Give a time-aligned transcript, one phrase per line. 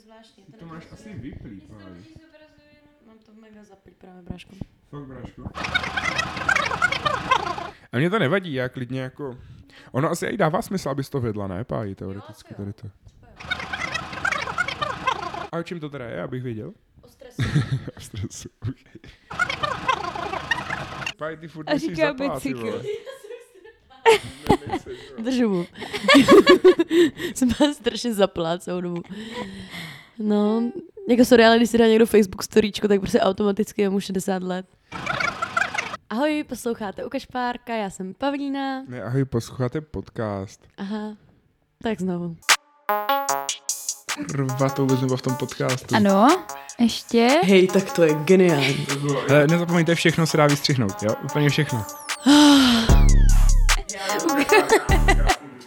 [0.00, 0.44] zvláštní.
[0.58, 1.92] To máš asi vyplý, páj.
[3.06, 4.54] Mám to mega zaplý právě bráško.
[4.90, 5.44] Fakt, brášku.
[7.92, 9.38] A mě to nevadí, já klidně jako...
[9.92, 12.90] Ono asi i dává smysl, abys to vedla, ne, páji, teoreticky tady to.
[15.52, 16.72] A o čem to teda je, abych věděl?
[17.02, 17.42] O stresu.
[17.96, 19.10] O stresu, okay.
[21.16, 22.40] Páji, ty furt A musíš říká vole.
[25.18, 25.66] Držu mu.
[27.34, 29.02] Jsem byla strašně zaplá celou dobu.
[30.22, 30.62] No,
[31.08, 34.42] jako sorry, ale když si dá někdo Facebook storíčko, tak prostě automaticky je mu 60
[34.42, 34.66] let.
[36.10, 38.82] Ahoj, posloucháte Ukaž párka, já jsem Pavlína.
[38.88, 40.66] Ne, ahoj, posloucháte podcast.
[40.78, 41.16] Aha,
[41.82, 42.36] tak znovu.
[44.30, 45.94] Kurva, to vůbec v tom podcastu.
[45.96, 46.28] Ano,
[46.78, 47.40] ještě.
[47.42, 48.86] Hej, tak to je geniální.
[49.28, 51.14] Hele, nezapomeňte všechno se dá vystřihnout, jo?
[51.24, 51.84] Úplně všechno.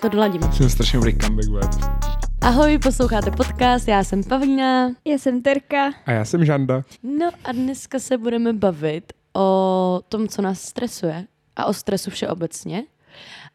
[0.02, 0.52] To doladíme.
[0.54, 2.12] Jsem strašně dobrý comeback, bude.
[2.44, 4.90] Ahoj, posloucháte podcast, já jsem Pavlína.
[5.06, 5.92] Já jsem Terka.
[6.06, 6.84] A já jsem Žanda.
[7.04, 12.84] No a dneska se budeme bavit o tom, co nás stresuje a o stresu všeobecně.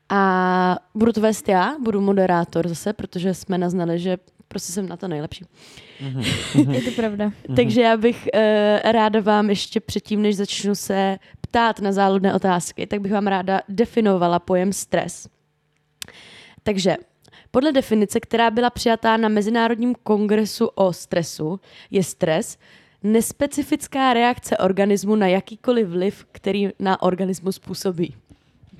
[0.09, 4.17] A budu to vést já, budu moderátor zase, protože jsme naznali, že
[4.49, 5.45] prostě jsem na to nejlepší.
[6.71, 7.33] Je to pravda.
[7.57, 8.41] Takže já bych uh,
[8.93, 13.61] ráda vám ještě předtím, než začnu se ptát na záludné otázky, tak bych vám ráda
[13.69, 15.29] definovala pojem stres.
[16.63, 16.97] Takže
[17.51, 22.59] podle definice, která byla přijatá na Mezinárodním kongresu o stresu, je stres
[23.03, 28.15] nespecifická reakce organismu na jakýkoliv vliv, který na organismus působí.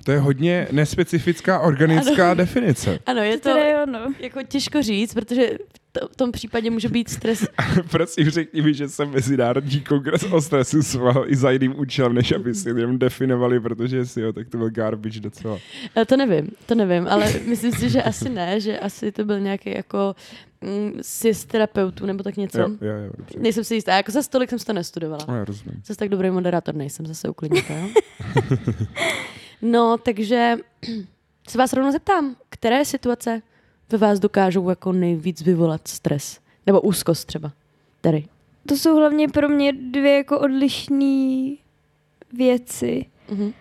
[0.03, 2.35] To je hodně nespecifická organická Ano.
[2.35, 2.99] definice.
[3.05, 4.13] Ano, je To to je ono.
[4.19, 7.47] jako těžko říct, protože v to- v tom případě může být stres
[7.91, 12.31] Prosím, řekni mi, že jsem Mezinárodní kongres o stresu sval i za jiným účelem, než
[12.31, 15.57] aby si jenom definovali, protože si jo, tak to byl garbage docela.
[15.97, 19.39] Eh, To nevím, to nevím, ale myslím si, že asi ne, že asi to byl
[19.39, 20.15] nějaký jako
[20.61, 22.59] mm, sis terapeutů nebo tak něco.
[22.59, 23.39] Jo, jo, jo, dobře.
[23.39, 25.25] Nejsem si jistá, jako za stolik jsem si to nestudovala.
[25.27, 25.81] No, já rozumím.
[25.85, 27.87] Zase tak dobrý moderátor nejsem, zase uklidněte, jo?
[29.61, 30.55] No, takže
[31.49, 33.41] se vás rovnou zeptám, které situace
[33.91, 36.39] ve vás dokážou jako nejvíc vyvolat stres?
[36.67, 37.51] Nebo úzkost třeba.
[38.01, 38.25] Tady.
[38.67, 41.55] To jsou hlavně pro mě dvě jako odlišné
[42.33, 43.05] věci.
[43.31, 43.53] Mhm.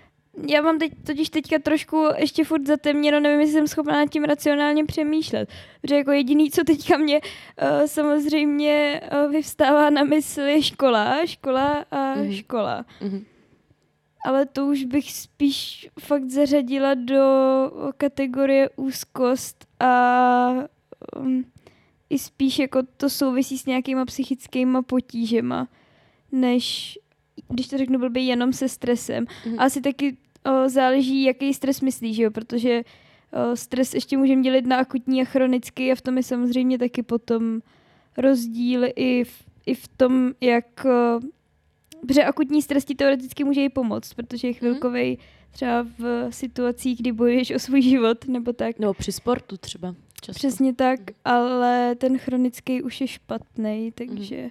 [0.49, 4.25] Já mám teď, totiž teďka trošku ještě furt zatemněno, nevím, jestli jsem schopná nad tím
[4.25, 5.49] racionálně přemýšlet.
[5.81, 11.84] Protože jako jediný, co teďka mě uh, samozřejmě uh, vyvstává na mysl, je škola, škola
[11.91, 12.33] a Mhm.
[12.33, 12.84] škola.
[13.00, 13.25] Mhm.
[14.25, 17.22] Ale to už bych spíš fakt zařadila do
[17.97, 20.53] kategorie úzkost a
[21.16, 21.44] um,
[22.11, 25.69] i spíš jako to souvisí s nějakýma psychickýma potížema,
[26.33, 26.99] než,
[27.49, 29.25] když to řeknu blbě, jenom se stresem.
[29.47, 29.61] Mhm.
[29.61, 32.31] A asi taky o, záleží, jaký stres myslíš, jo?
[32.31, 32.83] protože
[33.33, 37.03] o, stres ještě můžeme dělit na akutní a chronický a v tom je samozřejmě taky
[37.03, 37.61] potom
[38.17, 40.84] rozdíl i v, i v tom, jak...
[40.84, 41.21] O,
[42.00, 45.19] protože akutní stres ti teoreticky může i pomoct, protože je chvilkovej
[45.50, 48.78] třeba v situacích, kdy bojuješ o svůj život nebo tak.
[48.78, 49.94] Nebo při sportu třeba.
[50.20, 50.38] Často.
[50.38, 54.48] Přesně tak, ale ten chronický už je špatný, takže...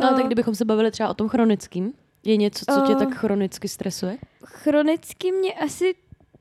[0.00, 1.92] No, o, tak kdybychom se bavili třeba o tom chronickým,
[2.24, 2.96] je něco, co tě Eh.
[2.96, 4.18] tak chronicky stresuje?
[4.44, 5.94] chronicky mě asi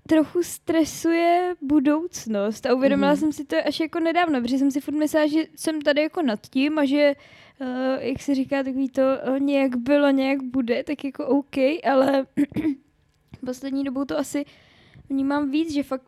[0.08, 3.20] trochu stresuje budoucnost a uvědomila Mhm.
[3.20, 6.22] jsem si to až jako nedávno, protože jsem si furt myslela, že jsem tady jako
[6.22, 7.14] nad tím a že,
[7.62, 7.68] uh,
[8.00, 11.58] jak se říká, takový to uh, nějak bylo, nějak bude, tak jako OK,
[11.92, 12.26] ale
[13.46, 14.46] poslední dobou to asi
[15.10, 16.06] vnímám víc, že fakt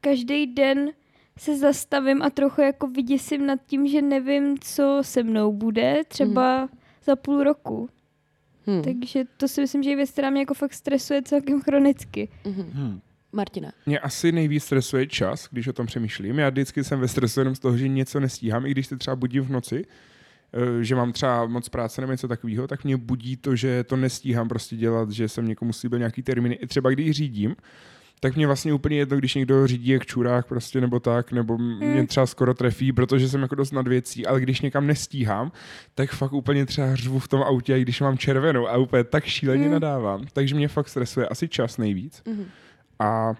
[0.00, 0.90] každý den
[1.38, 6.68] se zastavím a trochu jako vyděsím nad tím, že nevím, co se mnou bude, třeba
[7.04, 7.88] za půl roku.
[8.66, 8.82] Hmm.
[8.82, 12.28] Takže to si myslím, že je věc, která mě jako fakt stresuje celkem chronicky.
[12.44, 12.70] Mhm.
[12.72, 13.00] Hmm.
[13.32, 13.72] Martina.
[13.86, 16.38] Mě asi nejvíc stresuje čas, když o tom přemýšlím.
[16.38, 19.16] Já vždycky jsem ve stresu jenom z toho, že něco nestíhám, i když se třeba
[19.16, 19.84] budím v noci,
[20.80, 24.48] že mám třeba moc práce nebo něco takového, tak mě budí to, že to nestíhám
[24.48, 26.54] prostě dělat, že jsem někomu slíbil nějaký termíny.
[26.54, 27.56] I třeba když řídím,
[28.20, 32.00] tak mě vlastně úplně jedno, když někdo řídí jak čurák prostě nebo tak, nebo mě
[32.00, 32.06] Mm.
[32.06, 35.52] třeba skoro trefí, protože jsem jako dost nad věcí, ale když někam nestíhám,
[35.94, 39.24] tak fakt úplně třeba řvu v tom autě, i když mám červenou a úplně tak
[39.24, 39.70] šíleně Mm.
[39.72, 40.24] nadávám.
[40.32, 42.22] Takže mě fakt stresuje asi čas nejvíc.
[42.26, 42.44] Mhm.
[42.98, 43.34] A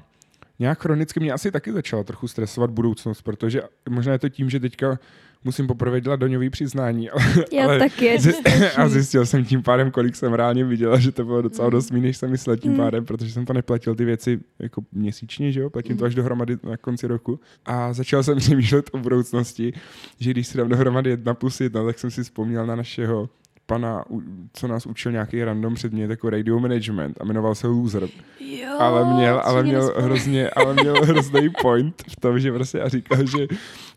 [0.58, 4.61] nějak chronicky mě asi taky začala trochu stresovat budoucnost, protože možná je to tím, že
[4.61, 4.99] teďka
[5.44, 7.23] musím poprvé dělat daňový přiznání, ale,
[7.53, 8.19] Já ale taky.
[8.19, 8.67] zi- strašný.
[8.77, 11.73] a zjistil jsem tím pádem, kolik jsem reálně viděla, že to bylo docela Mm.
[11.73, 12.77] dost méně, než jsem myslel tím Mm.
[12.79, 16.06] pádem, protože jsem to neplatil ty věci jako měsíčně, že jo, platím to Mm.
[16.06, 17.41] až dohromady na konci roku.
[17.67, 19.73] A začal jsem přemýšlet o budoucnosti,
[20.21, 23.29] že když si dám dohromady jedna plus jedna, tak jsem si vzpomněl na našeho
[23.67, 24.05] pana,
[24.53, 28.09] co nás učil nějaký random předmět jako radio management a jmenoval se Loser.
[28.41, 32.81] Jo, ale měl, ale mě měl hrozně, ale měl hrozný point v tom, že prostě
[32.81, 33.47] a říkal, že,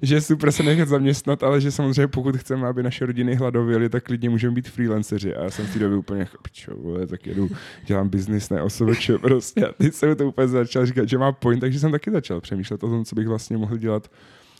[0.01, 3.89] že je super se nechat zaměstnat, ale že samozřejmě pokud chceme, aby naše rodiny hladověly,
[3.89, 5.35] tak klidně můžeme být freelanceři.
[5.35, 7.49] A já jsem v té době úplně jako, pičo, vole, tak jedu,
[7.85, 9.65] dělám biznis, ne osobeče, prostě.
[9.67, 12.83] A teď jsem to úplně začal říkat, že má point, takže jsem taky začal přemýšlet
[12.83, 14.11] o tom, co bych vlastně mohl dělat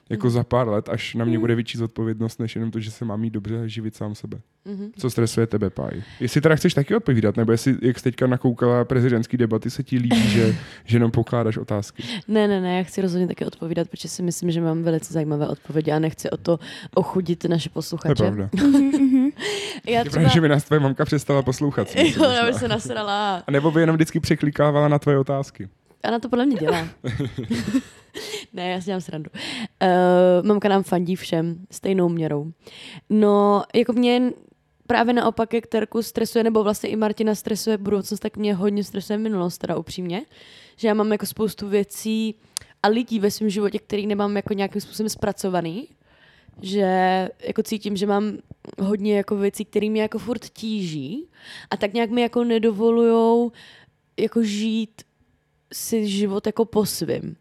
[0.09, 0.33] jako Mhm.
[0.33, 3.19] za pár let, až na mě bude větší zodpovědnost, než jenom to, že se mám
[3.21, 4.37] mít dobře a živit sám sebe.
[4.65, 4.91] Mhm.
[4.97, 6.03] Co stresuje tebe, Páj?
[6.19, 9.97] Jestli teda chceš taky odpovídat, nebo jestli, jak jsi teďka nakoukala prezidentský debaty, se ti
[9.97, 12.03] líbí, že, že jenom pokládáš otázky.
[12.27, 15.47] Ne, ne, ne, já chci rozhodně taky odpovídat, protože si myslím, že mám velice zajímavé
[15.47, 16.59] odpovědi a nechci o to
[16.95, 18.15] ochudit naše To je posluchače.
[18.23, 18.49] pravda.
[19.87, 20.11] Já třeba...
[20.11, 21.87] pravda, že by nás tvoje mamka přestala poslouchat.
[21.95, 22.59] Jo, já možná.
[22.59, 23.43] se nasrala.
[23.47, 25.69] A nebo by jenom vždycky překlikávala na tvoje otázky.
[26.07, 26.87] Ona to podle mě dělá.
[28.53, 29.29] ne, já si dělám srandu.
[29.81, 32.51] Uh, mamka nám fandí všem stejnou měrou.
[33.09, 34.31] No, jako mě
[34.87, 39.17] právě naopak, jak Terku stresuje, nebo vlastně i Martina stresuje budoucnost, tak mě hodně stresuje
[39.17, 40.21] minulost, teda upřímně.
[40.75, 42.35] Že já mám jako spoustu věcí
[42.83, 45.87] a lidí ve svém životě, který nemám jako nějakým způsobem zpracovaný,
[46.61, 48.37] že jako cítím, že mám
[48.79, 51.27] hodně jako věcí, které mě jako furt tíží
[51.71, 53.51] a tak nějak mi jako nedovolujou
[54.19, 55.01] jako žít
[55.73, 57.35] si život jako po svým.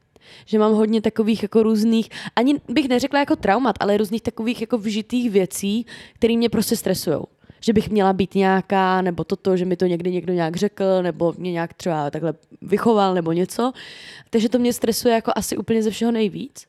[0.47, 4.79] Že mám hodně takových jako různých, ani bych neřekla jako traumat, ale různých takových jako
[4.79, 7.25] vžitých věcí, které mě prostě stresujou.
[7.61, 11.35] Že bych měla být nějaká, nebo toto, že mi to někdy někdo nějak řekl, nebo
[11.39, 13.73] mě nějak třeba takhle vychoval, nebo něco.
[14.31, 16.67] Takže to mě stresuje jako asi úplně ze všeho nejvíc.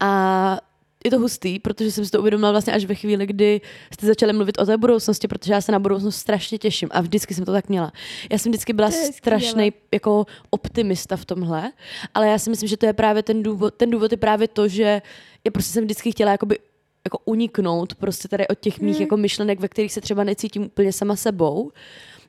[0.00, 0.58] A
[1.04, 3.60] je to hustý, protože jsem si to uvědomila vlastně až ve chvíli, kdy
[3.94, 7.34] jste začali mluvit o té budoucnosti, protože já se na budoucnost strašně těším a vždycky
[7.34, 7.92] jsem to tak měla.
[8.30, 11.72] Já jsem vždycky byla strašný jako optimista v tomhle,
[12.14, 14.68] ale já si myslím, že to je právě ten důvod, ten důvod je právě to,
[14.68, 15.02] že
[15.44, 16.58] já prostě jsem vždycky chtěla jakoby
[17.04, 19.02] jako uniknout prostě tady od těch mých Hmm.
[19.02, 21.72] jako myšlenek, ve kterých se třeba necítím úplně sama sebou.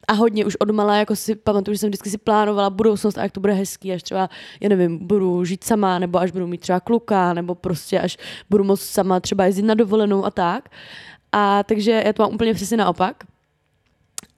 [0.07, 3.31] A hodně už odmala, jako si pamatuju, že jsem vždycky si plánovala budoucnost a jak
[3.31, 4.29] to bude hezký, až třeba,
[4.61, 8.17] já nevím, budu žít sama, nebo až budu mít třeba kluka, nebo prostě až
[8.49, 10.69] budu moct sama třeba jezdit na dovolenou a tak.
[11.31, 13.23] A takže já to mám úplně přesně naopak.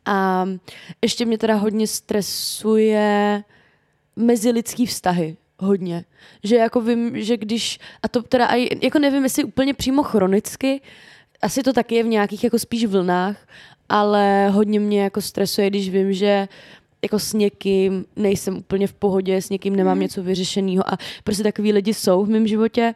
[0.06, 0.46] A
[1.02, 3.44] ještě mě teda hodně stresuje
[4.16, 5.38] mezilidský vztahy.
[5.60, 6.06] Hodně.
[6.44, 10.82] Že jako vím, že když, a to teda aj, jako nevím, jestli úplně přímo chronicky,
[11.42, 13.48] asi to taky je v nějakých jako spíš vlnách,
[13.90, 16.48] ale hodně mě jako stresuje, když vím, že
[17.04, 20.02] jako s někým nejsem úplně v pohodě, s někým nemám Mhm.
[20.02, 22.96] něco vyřešeného a prostě takový lidi jsou v mém životě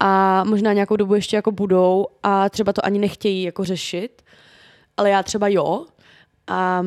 [0.00, 4.22] a možná nějakou dobu ještě jako budou a třeba to ani nechtějí jako řešit,
[4.96, 5.86] ale já třeba jo
[6.46, 6.82] a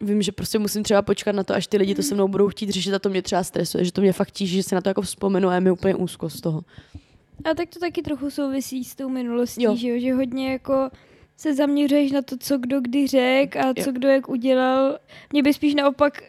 [0.00, 2.48] vím, že prostě musím třeba počkat na to, až ty lidi to se mnou budou
[2.48, 4.80] chtít řešit a to mě třeba stresuje, že to mě fakt tíží, že se na
[4.80, 6.60] to jako vzpomenu a je mi úplně úzko z toho.
[7.44, 9.76] A tak to taky trochu souvisí s tou minulostí, Jo.
[9.76, 10.00] že, jo?
[10.00, 10.90] že hodně jako
[11.36, 13.92] se zaměřuješ na to, co kdo kdy řek a co Jo.
[13.92, 14.98] kdo jak udělal.
[15.32, 16.22] Mě by spíš naopak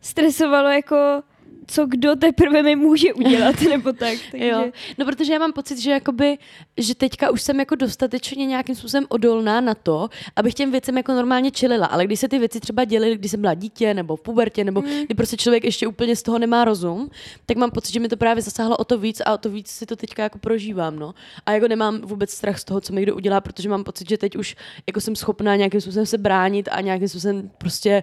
[0.00, 1.22] stresovalo jako
[1.70, 4.18] co kdo teprve mi může udělat, nebo tak.
[4.30, 4.46] Takže...
[4.46, 4.70] Jo.
[4.98, 6.38] No protože já mám pocit, že jakoby,
[6.76, 11.12] že teďka už jsem jako dostatečně nějakým způsobem odolná na to, abych těm věcem jako
[11.12, 11.86] normálně čelila.
[11.86, 14.82] Ale když se ty věci třeba děly, když jsem byla dítě nebo v pubertě, nebo
[14.82, 15.04] Mm.
[15.06, 17.10] kdy prostě člověk ještě úplně z toho nemá rozum,
[17.46, 19.68] tak mám pocit, že mi to právě zasáhlo o to víc a o to víc
[19.68, 20.98] si to teďka jako prožívám.
[20.98, 21.14] No.
[21.46, 24.18] A jako nemám vůbec strach z toho, co mi kdo udělá, protože mám pocit, že
[24.18, 24.56] teď už
[24.86, 28.02] jako jsem schopná nějakým způsobem se bránit a nějakým způsobem prostě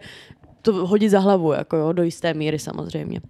[0.65, 3.21] to hodit za hlavu, jako jo, do jisté míry samozřejmě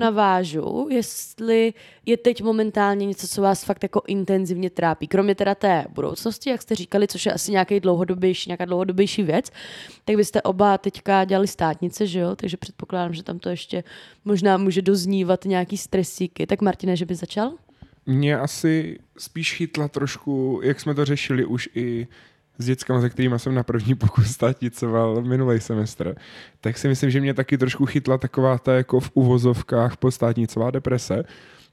[0.00, 1.74] navážu, jestli
[2.06, 5.06] je teď momentálně něco, co vás fakt jako intenzivně trápí.
[5.06, 9.50] Kromě teda té budoucnosti, jak jste říkali, což je asi nějaký dlouhodobější, nějaká dlouhodobější věc,
[10.04, 12.36] tak vy jste oba teďka dělali státnice, že jo?
[12.36, 13.84] Takže předpokládám, že tam to ještě
[14.24, 16.46] možná může doznívat nějaký stresíky.
[16.46, 17.52] Tak Martine, že by začal?
[18.06, 22.06] Mě asi spíš chytla trošku, jak jsme to řešili už i
[22.60, 26.14] s dětskama, se kterými jsem na první pokus státnicoval minulý semestr,
[26.60, 31.22] tak si myslím, že mě taky trošku chytla taková ta jako v uvozovkách postátnicová deprese.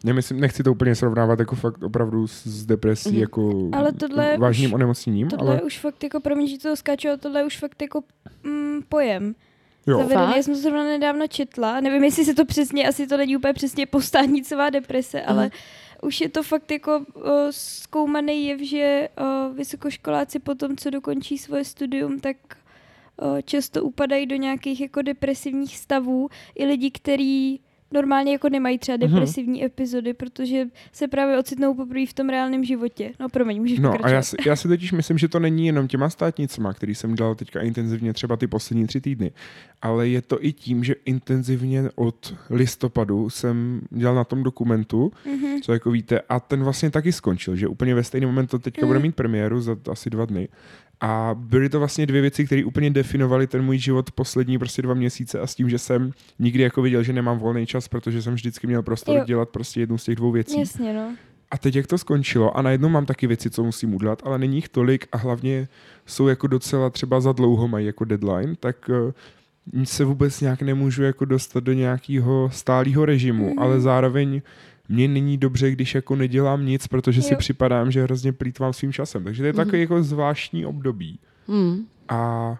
[0.03, 3.19] Nemyslím, nechci to úplně srovnávat jako fakt opravdu s, depresí Mhm.
[3.19, 6.75] jako Ale tohle vážným už- onemocněním, Tohle ale je už fakt jako, promiň, že to
[6.75, 8.01] skáču, tohle je už fakt jako
[8.43, 9.35] mm, pojem.
[9.87, 9.97] jo.
[9.97, 10.25] Zavedený.
[10.25, 10.35] Fakt?
[10.37, 13.53] Já jsem to zrovna nedávno četla, nevím, jestli se to přesně, asi to není úplně
[13.53, 15.49] přesně postátnicová deprese, ale.
[16.01, 21.37] Už je to fakt jako uh, zkoumaný jev, že uh, vysokoškoláci po tom, co dokončí
[21.37, 22.37] svoje studium, tak
[23.21, 26.29] uh, často upadají do nějakých jako depresivních stavů.
[26.55, 29.09] I lidi, kteří normálně jako nemají třeba Mhm.
[29.13, 33.11] depresivní epizody, protože se právě ocitnou poprvé v tom reálném životě.
[33.19, 34.15] No promiň, můžeš No a pokračovat.
[34.15, 37.35] já si, já si totiž myslím, že to není jenom těma státnicama, který jsem dal
[37.35, 39.31] teďka intenzivně třeba ty poslední tři týdny,
[39.81, 45.61] ale je to i tím, že intenzivně od listopadu jsem dělal na tom dokumentu, Mhm.
[45.61, 48.81] co jako víte, a ten vlastně taky skončil, že úplně ve stejný moment to teďka
[48.85, 48.87] Mm.
[48.87, 50.47] bude mít premiéru za asi dva dny.
[51.01, 54.93] A byly to vlastně dvě věci, které úplně definovaly ten můj život poslední prostě dva
[54.93, 58.33] měsíce a s tím, že jsem nikdy jako viděl, že nemám volný čas, protože jsem
[58.33, 59.23] vždycky měl prostor Jo.
[59.25, 60.59] dělat prostě jednu z těch dvou věcí.
[60.59, 61.15] Jasně, no.
[61.51, 64.55] A teď jak to skončilo, a najednou mám taky věci, co musím udělat, ale není
[64.55, 65.67] jich tolik a hlavně
[66.05, 69.11] jsou jako docela třeba za dlouho mají jako deadline, tak uh,
[69.83, 73.61] se vůbec nějak nemůžu jako dostat do nějakého stálého režimu, mm-hmm.
[73.61, 74.41] ale zároveň
[74.89, 77.37] mně není dobře, když jako nedělám nic, protože si Jo.
[77.39, 79.23] připadám, že hrozně plýtvám svým časem.
[79.23, 79.65] Takže to je Mhm.
[79.65, 81.19] takový jako zvláštní období.
[81.47, 81.85] Hmm.
[82.09, 82.55] A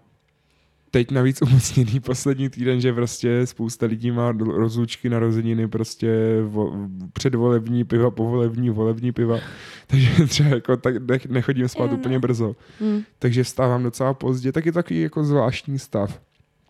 [0.92, 7.84] teď navíc umocněný poslední týden, že prostě spousta lidí má rozlučky, narozeniny, prostě vo, předvolební
[7.84, 9.40] piva, povolební, volební piva.
[9.88, 11.98] Takže třeba jako tak nech, nechodím spát Jo, no.
[11.98, 12.56] úplně brzo.
[12.80, 13.02] Hmm.
[13.20, 16.22] Takže vstávám docela pozdě, tak je takový jako zvláštní stav.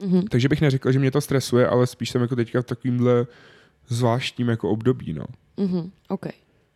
[0.01, 0.21] Hmm.
[0.27, 3.25] Takže bych neřekl, že mě to stresuje, ale spíš jsem jako teďka v takovýmhle
[3.87, 5.25] zvláštním jako období, no.
[5.57, 5.91] Hmm.
[6.09, 6.25] OK.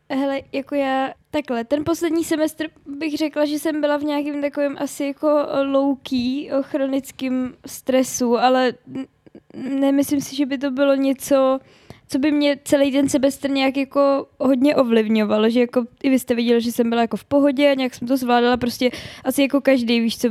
[0.09, 4.75] Hele, jako já, takhle, ten poslední semestr bych řekla, že jsem byla v nějakém takovém
[4.79, 5.27] asi jako
[5.63, 8.73] low-key, o chronickém stresu, ale
[9.55, 11.59] nemyslím si, že by to bylo něco,
[12.11, 16.35] co by mě celý ten semestr nějak jako hodně ovlivňovalo, že jako i vy jste
[16.35, 18.91] viděli, že jsem byla jako v pohodě a nějak jsem to zvládala prostě
[19.23, 20.27] asi jako každý, víš co,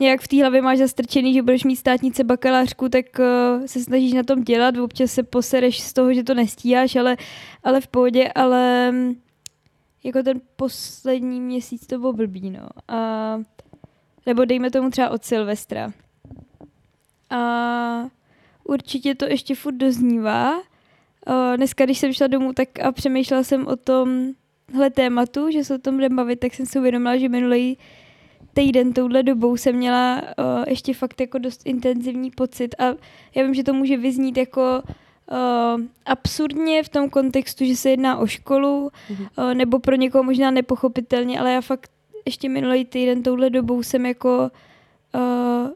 [0.00, 4.12] nějak v té hlavě máš zastrčený, že budeš mít státnice bakalářku, tak uh, se snažíš
[4.12, 7.16] na tom dělat, občas se posereš z toho, že to nestíháš, ale,
[7.64, 9.14] ale v pohodě, ale mm,
[10.04, 12.68] jako ten poslední měsíc to bylo blbý, no.
[12.88, 13.40] A,
[14.26, 15.92] nebo dejme tomu třeba od Silvestra.
[17.30, 17.40] A
[18.64, 20.73] určitě to ještě furt doznívá.
[21.28, 25.74] Uh, dneska, když jsem šla domů, tak a přemýšlela jsem o tomhle tématu, že se
[25.74, 27.78] o tom budeme bavit, tak jsem si uvědomila, že minulý
[28.54, 32.84] týden touhle dobou jsem měla uh, ještě fakt jako dost intenzivní pocit a
[33.34, 34.82] já vím, že to může vyznít jako
[35.30, 39.26] uh, absurdně v tom kontextu, že se jedná o školu, Mhm.
[39.38, 41.90] uh, nebo pro někoho možná nepochopitelně, ale já fakt
[42.26, 44.50] ještě minulý týden touhle dobou jsem jako
[45.14, 45.70] uh,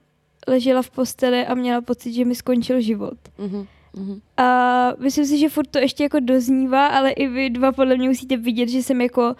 [0.48, 3.18] ležela v posteli a měla pocit, že mi skončil život.
[3.38, 3.66] Hmm.
[4.36, 8.08] A myslím si, že furt to ještě jako doznívá, ale i vy dva podle mě
[8.08, 9.34] musíte vidět, že jsem jako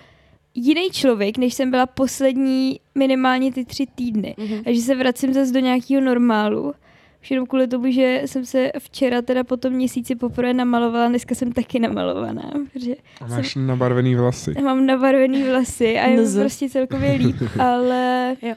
[0.54, 4.34] jiný člověk, než jsem byla poslední minimálně ty tři týdny.
[4.38, 4.60] Hmm.
[4.66, 6.74] A že se vracím zase do nějakého normálu.
[7.22, 11.34] Už jenom kvůli tomu, že jsem se včera teda po tom měsíci poprvé namalovala, dneska
[11.34, 14.54] jsem taky namalovaná, protože A máš nabarvený vlasy.
[14.64, 18.36] mám nabarvený vlasy a je prostě celkově líp, ale...
[18.42, 18.54] Jo.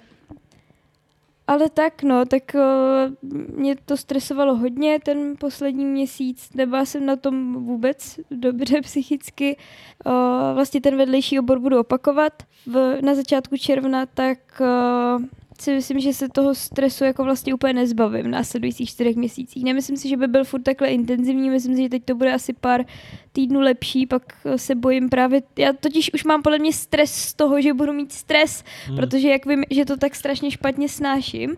[1.51, 7.15] Ale tak no, tak uh, mě to stresovalo hodně ten poslední měsíc, nebyla jsem na
[7.15, 9.58] tom vůbec dobře psychicky.
[10.05, 10.13] Uh,
[10.53, 12.34] vlastně ten vedlejší obor budu opakovat
[12.65, 15.25] v, na začátku června, tak uh,
[15.61, 19.63] si myslím, že se toho stresu jako vlastně úplně nezbavím v následujících čtyřech měsících.
[19.63, 22.53] Nemyslím si, že by byl furt takhle intenzivní, myslím si, že teď to bude asi
[22.53, 22.85] pár
[23.31, 27.33] týdnů lepší, pak eh, se bojím právě, já totiž už mám podle mě stres z
[27.33, 28.95] toho, že budu mít stres, hmm.
[28.95, 31.55] protože jak vím, že to tak strašně špatně snáším,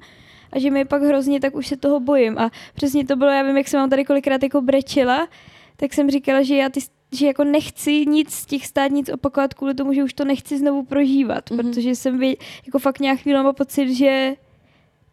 [0.52, 2.38] a že mi je pak hrozně, tak už se toho bojím.
[2.38, 5.28] A přesně to bylo, já vím, jak jsem vám tady kolikrát jako brečela,
[5.76, 6.80] tak jsem říkala, že já ty,
[7.16, 10.84] že jako nechci nic z těch státnic opakovat kvůli tomu, že už to nechci znovu
[10.86, 11.60] prožívat, Mhm.
[11.60, 11.74] mm-hmm.
[11.74, 14.34] protože jsem vě, jako fakt nějak chvíli pocit, že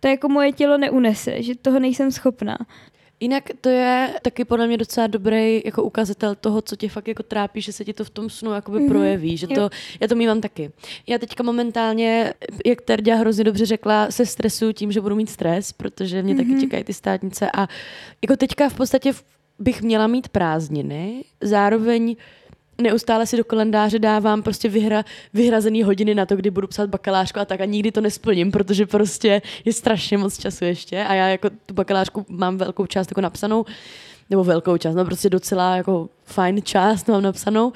[0.00, 2.58] to jako moje tělo neunese, že toho nejsem schopná.
[3.22, 7.22] Jinak to je taky podle mě docela dobrý jako ukazatel toho, co tě fakt jako
[7.22, 8.90] trápí, že se ti to v tom snu jakoby Mhm, mm-hmm.
[8.90, 9.54] projeví, že jo.
[9.54, 10.70] to, já to mývám taky.
[11.06, 12.34] Já teďka momentálně,
[12.66, 16.36] jak Terďa hrozně dobře řekla, se stresuju tím, že budu mít stres, protože mě mm-hmm.
[16.36, 16.60] taky Mhm.
[16.60, 17.68] čekají ty státnice a
[18.22, 19.12] jako teďka v podstatě
[19.60, 22.16] bych měla mít prázdniny, zároveň
[22.80, 27.40] neustále si do kalendáře dávám prostě vyhra, vyhrazený hodiny na to, kdy budu psát bakalářku
[27.40, 31.28] a tak a nikdy to nesplním, protože prostě je strašně moc času ještě a já
[31.28, 33.64] jako tu bakalářku mám velkou část jako napsanou,
[34.30, 37.72] nebo velkou část, no prostě docela jako fajn část mám napsanou,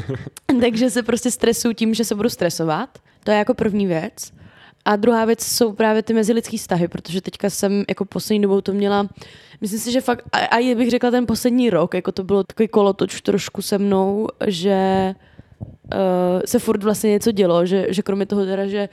[0.60, 4.32] takže se prostě stresuju tím, že se budu stresovat, to je jako první věc.
[4.84, 8.72] A druhá věc jsou právě ty mezilidský vztahy, protože teďka jsem jako poslední dobou to
[8.72, 9.08] měla,
[9.60, 12.68] myslím si, že fakt, a, a bych řekla ten poslední rok, jako to bylo takový
[12.68, 15.14] kolotoč trošku se mnou, že
[15.94, 18.88] uh, se furt vlastně něco dělo, že, že kromě toho teda, že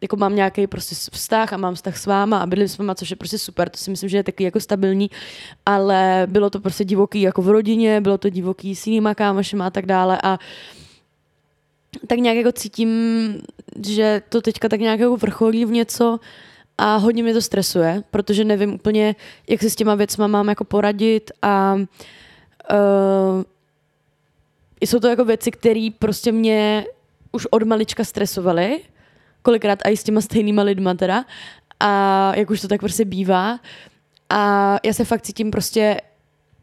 [0.00, 3.10] jako mám nějaký prostě vztah a mám vztah s váma a bydlím s váma, což
[3.10, 5.10] je prostě super, to si myslím, že je taky jako stabilní,
[5.66, 9.70] ale bylo to prostě divoký jako v rodině, bylo to divoký s jinýma kámošema a
[9.70, 10.38] tak dále a
[12.06, 12.90] tak nějak jako cítím,
[13.86, 16.20] že to teďka tak nějak jako vrcholí v něco
[16.78, 19.16] a hodně mě to stresuje, protože nevím úplně,
[19.48, 23.42] jak se s těma věcma mám jako poradit a uh,
[24.80, 26.86] jsou to jako věci, které prostě mě
[27.32, 28.80] už od malička stresovaly,
[29.42, 31.24] kolikrát i s těma stejnýma lidma teda
[31.80, 33.60] a jak už to tak prostě bývá.
[34.30, 36.00] A já se fakt cítím prostě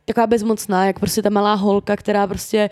[0.08, 2.70] taková bezmocná, jak prostě ta malá holka, která prostě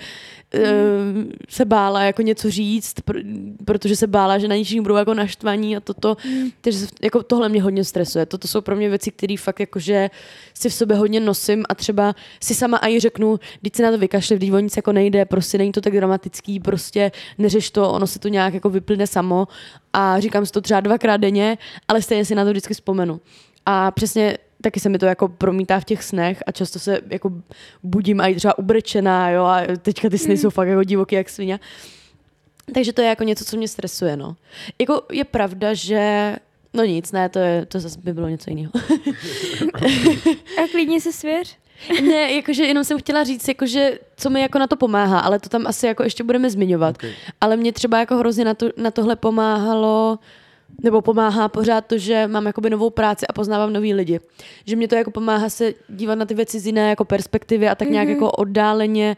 [0.54, 1.32] mm.
[1.50, 3.24] se bála jako něco říct, pr-
[3.66, 6.18] protože se bála, že na ničím budou jako naštvaní a toto.
[6.26, 6.50] Mm.
[6.62, 8.26] Takže jako tohle mě hodně stresuje.
[8.26, 10.10] Toto jsou pro mě věci, které fakt jakože
[10.54, 13.98] si v sobě hodně nosím a třeba si sama i řeknu, když se na to
[13.98, 18.08] vykašle, když o nic jako nejde, prostě není to tak dramatický, prostě neřeš to, ono
[18.08, 19.48] se to nějak jako vyplyne samo
[19.94, 23.22] a říkám si to třeba dvakrát denně, ale stejně si na to vždycky vzpomenu.
[23.66, 27.32] A přesně taky se mi to jako promítá v těch snech a často se jako
[27.84, 30.38] budím a i třeba ubrečená, jo, a teďka ty sny mm.
[30.38, 31.60] jsou fakt jako divoký jak svině.
[32.74, 34.36] Takže to je jako něco, co mě stresuje, no.
[34.80, 36.36] Jako je pravda, že
[36.74, 38.72] No nic, ne, to, je, to zase by bylo něco jiného.
[40.64, 41.58] a klidně se svěř.
[42.02, 45.50] ne, jakože jenom jsem chtěla říct, jakože, co mi jako na to pomáhá, ale to
[45.50, 46.96] tam asi jako ještě budeme zmiňovat.
[46.96, 47.12] Okay.
[47.42, 50.20] Ale mě třeba jako hrozně na, to, na tohle pomáhalo
[50.84, 54.20] nebo pomáhá pořád to, že mám jakoby novou práci a poznávám nový lidi.
[54.66, 57.76] Že mě to jako pomáhá se dívat na ty věci z jiné jako perspektivy a
[57.76, 58.12] tak nějak mm-hmm.
[58.12, 59.16] jako oddáleně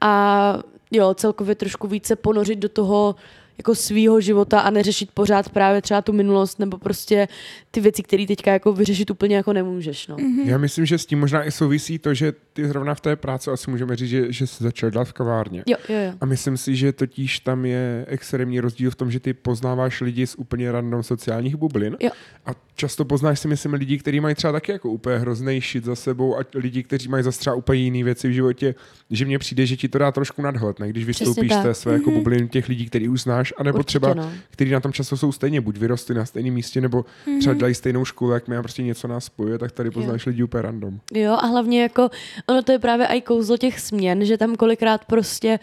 [0.00, 0.58] a
[0.90, 3.14] jo, celkově trošku více ponořit do toho,
[3.58, 7.28] jako svýho života a neřešit pořád právě třeba tu minulost nebo prostě
[7.70, 10.08] ty věci, které teďka jako vyřešit úplně jako nemůžeš.
[10.08, 10.16] No.
[10.16, 10.46] Mm-hmm.
[10.46, 13.50] Já myslím, že s tím možná i souvisí to, že ty zrovna v té práci
[13.50, 15.62] asi můžeme říct, že, že jsi začal dělat v kavárně.
[15.66, 16.12] Jo, jo, jo.
[16.20, 20.26] A myslím si, že totiž tam je extrémní rozdíl v tom, že ty poznáváš lidi
[20.26, 21.96] z úplně random sociálních bublin.
[22.00, 22.10] Jo.
[22.46, 25.96] A často poznáš si, myslím, lidi, kteří mají třeba taky jako úplně hrozný šit za
[25.96, 28.74] sebou a lidi, kteří mají zase třeba úplně jiné věci v životě,
[29.10, 30.88] že mně přijde, že ti to dá trošku nadhled, ne?
[30.88, 32.14] když vystoupíš z té své jako mm-hmm.
[32.14, 34.32] bubliny těch lidí, který už znáš, anebo Určitě, třeba, no.
[34.50, 37.38] který na tom často jsou stejně, buď vyrostli na stejném místě, nebo mm-hmm.
[37.38, 40.30] třeba dělají stejnou školu, jak my a prostě něco nás spojuje, tak tady poznáš jo.
[40.30, 41.00] lidi úplně random.
[41.12, 42.10] Jo, a hlavně jako,
[42.46, 45.58] ono to je právě i kouzlo těch směn, že tam kolikrát prostě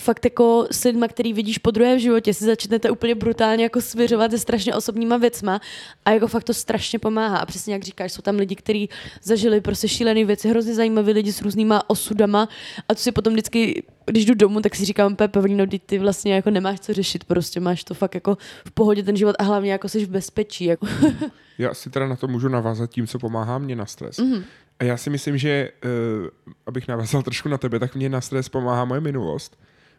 [0.00, 3.80] fakt jako s lidma, který vidíš po druhé v životě, si začnete úplně brutálně jako
[3.80, 5.60] svěřovat se strašně osobníma věcma
[6.04, 7.38] a jako fakt to strašně pomáhá.
[7.38, 8.88] A přesně jak říkáš, jsou tam lidi, kteří
[9.22, 12.48] zažili prostě šílené věci, hrozně zajímavé lidi s různýma osudama
[12.88, 16.34] a to si potom vždycky, když jdu domů, tak si říkám, Pepe, no ty vlastně
[16.34, 18.36] jako nemáš co řešit, prostě máš to fakt jako
[18.66, 20.64] v pohodě ten život a hlavně jako jsi v bezpečí.
[20.64, 20.86] Jako.
[21.58, 24.16] Já si teda na to můžu navázat tím, co pomáhá mě na stres.
[24.16, 24.42] Mm-hmm.
[24.78, 28.48] A já si myslím, že uh, abych navázal trošku na tebe, tak mě na stres
[28.48, 29.56] pomáhá moje minulost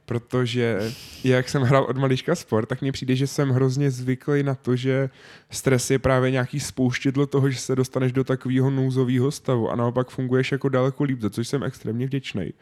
[0.07, 0.79] protože
[1.23, 4.75] jak jsem hrál od malička sport, tak mně přijde, že jsem hrozně zvyklý na to,
[4.75, 5.09] že
[5.51, 10.09] stres je právě nějaký spouštědlo toho, že se dostaneš do takového nouzového stavu a naopak
[10.09, 12.53] funguješ jako daleko líp, za což jsem extrémně vděčný.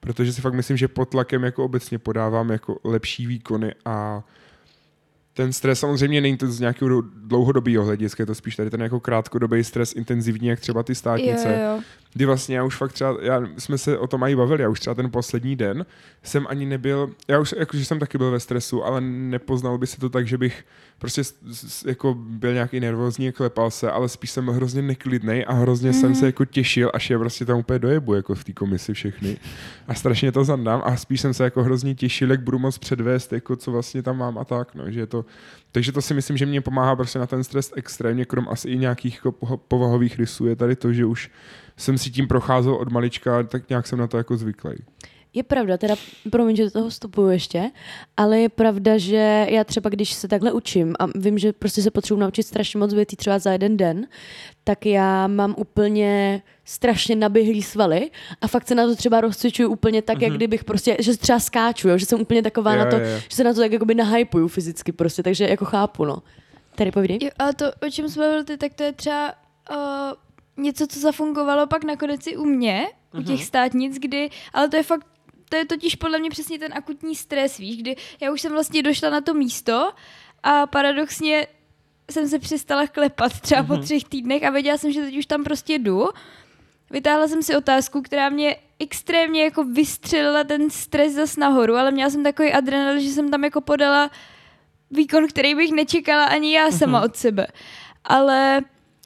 [0.00, 4.24] Protože si fakt myslím, že pod tlakem jako obecně podávám jako lepší výkony a
[5.34, 9.00] ten stres samozřejmě není to z nějakého dlouhodobého hlediska, je to spíš tady ten jako
[9.00, 11.48] krátkodobý stres, intenzivní, jak třeba ty státnice.
[11.48, 11.82] Jo, jo.
[12.12, 14.80] Kdy vlastně já už fakt třeba, já, jsme se o tom i bavili, já už
[14.80, 15.86] třeba ten poslední den
[16.22, 20.00] jsem ani nebyl, já už jakože jsem taky byl ve stresu, ale nepoznal by se
[20.00, 20.64] to tak, že bych
[20.98, 21.22] prostě
[21.86, 25.94] jako byl nějaký nervózní, klepal se, ale spíš jsem byl hrozně neklidný a hrozně mm.
[25.94, 26.26] jsem se mhm.
[26.26, 29.36] jako těšil, až je prostě tam úplně dojebu jako v té komisi všechny.
[29.88, 33.32] A strašně to zandám a spíš jsem se jako hrozně těšil, jak budu moc předvést,
[33.32, 35.24] jako co vlastně tam mám a tak, no, že je to,
[35.72, 38.78] takže to si myslím, že mě pomáhá prostě na ten stres extrémně, krom asi i
[38.78, 41.30] nějakých jako povahových rysů, je tady to, že už
[41.78, 44.74] jsem si tím procházel od malička, tak nějak jsem na to jako zvyklý.
[45.34, 45.94] Je pravda, teda
[46.30, 47.70] promiň, že do toho vstupuju ještě,
[48.16, 51.90] ale je pravda, že já třeba, když se takhle učím a vím, že prostě se
[51.90, 54.06] potřebuji naučit strašně moc věcí třeba za jeden den,
[54.64, 58.10] tak já mám úplně strašně naběhlý svaly
[58.40, 60.22] a fakt se na to třeba rozcvičuju úplně tak, mm-hmm.
[60.22, 60.36] jak mhm.
[60.36, 63.22] kdybych prostě, že třeba skáču, jo, že jsem úplně taková je, na to, je.
[63.28, 66.22] že se na to tak jakoby nahypuju fyzicky prostě, takže jako chápu, no.
[66.74, 67.18] Tady povídej.
[67.22, 69.34] Jo, a to, o čem jsme mluvili, tak to je třeba
[69.70, 69.76] uh,
[70.58, 73.20] něco, co zafungovalo pak nakonec i u mě, mm-hmm.
[73.20, 73.46] u těch mhm.
[73.46, 75.06] státnic, kdy, ale to je fakt
[75.48, 78.82] to je totiž podle mě přesně ten akutní stres, víš, kdy já už jsem vlastně
[78.82, 79.92] došla na to místo
[80.42, 81.46] a paradoxně
[82.10, 83.66] jsem se přestala klepat třeba mm-hmm.
[83.66, 83.82] po mhm.
[83.82, 86.08] třech týdnech a věděla jsem, že teď už tam prostě jdu.
[86.90, 92.10] Vytáhla jsem si otázku, která mě extrémně jako vystřelila ten stres zas nahoru, ale měla
[92.10, 94.10] jsem takový adrenalin, že jsem tam jako podala
[94.90, 97.04] výkon, který bych nečekala ani já sama mm-hmm.
[97.04, 97.46] od sebe.
[98.04, 98.60] Ale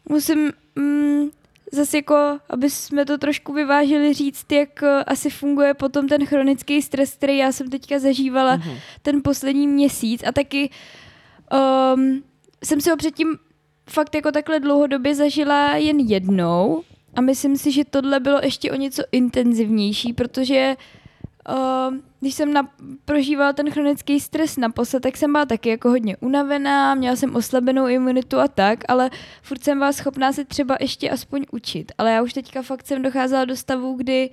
[0.09, 1.31] musím mm,
[1.73, 6.83] zase jako, aby jsme to trošku vyvážili říct, jak eh, asi funguje potom ten chronický
[6.83, 8.79] stres, který já jsem teďka zažívala mm-hmm.
[9.03, 10.71] ten poslední měsíc a taky
[11.95, 12.23] um,
[12.65, 13.39] jsem si ho předtím
[13.91, 16.83] fakt jako takhle dlouhodobě zažila jen jednou
[17.15, 21.02] a myslím si, že tohle bylo ještě o něco intenzivnější, protože uh,
[22.21, 22.69] když jsem na,
[23.05, 27.87] prožívala ten chronický stres naposled, tak jsem byla taky jako hodně unavená, měla jsem oslabenou
[27.87, 29.11] imunitu a tak, ale
[29.43, 31.93] furt jsem byla schopná se třeba ještě aspoň učit.
[31.99, 34.31] Ale já už teďka fakt jsem docházela do stavu, kdy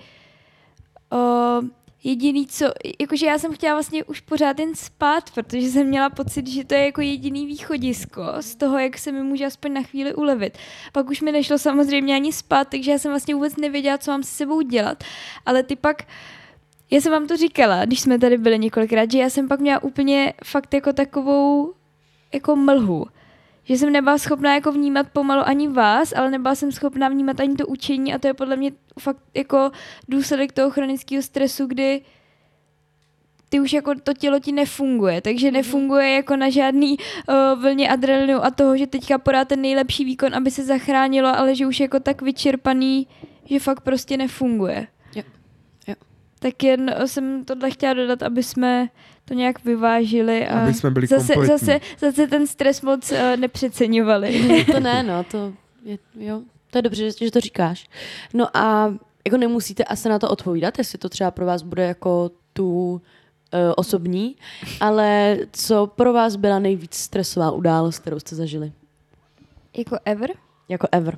[1.12, 1.68] uh,
[2.04, 2.66] jediný, co,
[3.00, 6.74] jakože já jsem chtěla vlastně už pořád jen spát, protože jsem měla pocit, že to
[6.74, 10.58] je jako jediný východisko z toho, jak se mi může aspoň na chvíli ulevit.
[10.92, 14.24] Pak už mi nešlo samozřejmě ani spát, takže já jsem vlastně vůbec nevěděla, co mám
[14.24, 15.04] se sebou dělat,
[15.46, 16.04] ale ty pak
[16.92, 19.84] já jsem vám to říkala, když jsme tady byli několikrát, že já jsem pak měla
[19.84, 21.74] úplně fakt jako takovou
[22.34, 23.06] jako mlhu.
[23.64, 27.56] Že jsem nebyla schopná jako vnímat pomalu ani vás, ale nebyla jsem schopná vnímat ani
[27.56, 29.72] to učení a to je podle mě fakt jako
[30.10, 32.02] důsledek toho chronického stresu, kdy
[33.50, 35.54] ty už jako to tělo ti nefunguje, takže Mhm.
[35.54, 40.36] nefunguje jako na žádný uh, vlně adrenalinu a toho, že teďka podá ten nejlepší výkon,
[40.36, 43.08] aby se zachránilo, ale že už jako tak vyčerpaný,
[43.46, 44.88] že fakt prostě nefunguje.
[46.40, 48.90] Tak jen eh, jsem tohle chtěla dodat, aby jsme
[49.26, 51.58] to nějak vyvážili a Aby jsme byli zase, kompletní.
[51.58, 54.66] zase, zase ten stres moc uh, nepřeceňovali.
[54.72, 57.90] to ne, no, to je, jo, to je dobře, že, že to říkáš.
[58.34, 58.94] No a
[59.26, 63.00] jako nemusíte asi na to odpovídat, jestli to třeba pro vás bude jako tu uh,
[63.76, 64.36] osobní,
[64.80, 68.72] ale co pro vás byla nejvíc stresová událost, kterou jste zažili?
[69.78, 70.32] jako ever?
[70.70, 71.18] Jako ever.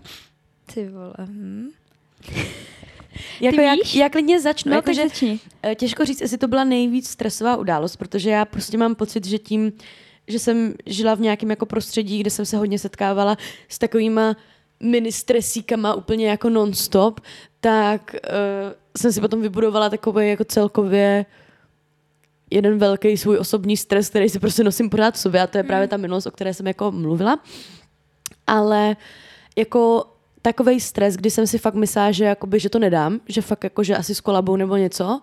[0.73, 1.13] Ty vole.
[1.19, 1.69] Hm.
[3.41, 3.95] Jako jak, víš?
[3.95, 5.39] já klidně začnu, No, jako, tak že začni.
[5.63, 9.37] Eh, Těžko říct, jestli to byla nejvíc stresová událost, protože já prostě mám pocit, že
[9.37, 9.71] tím,
[10.27, 13.37] že jsem žila v nějakém jako prostředí, kde jsem se hodně setkávala
[13.69, 14.35] s takovýma
[14.79, 17.19] mini stresíkama úplně jako non-stop,
[17.59, 21.25] tak uh, jsem si potom vybudovala takový jako celkově
[22.51, 25.63] jeden velký svůj osobní stres, který si prostě nosím pořád v sobě a to je
[25.63, 27.39] právě ta minulost, o které jsem jako mluvila.
[28.47, 28.95] Ale
[29.57, 30.10] jako
[30.41, 33.83] takový stres, kdy jsem si fakt myslela, že, jakoby, že to nedám, že fakt jako,
[33.83, 35.21] že asi s kolabou nebo něco,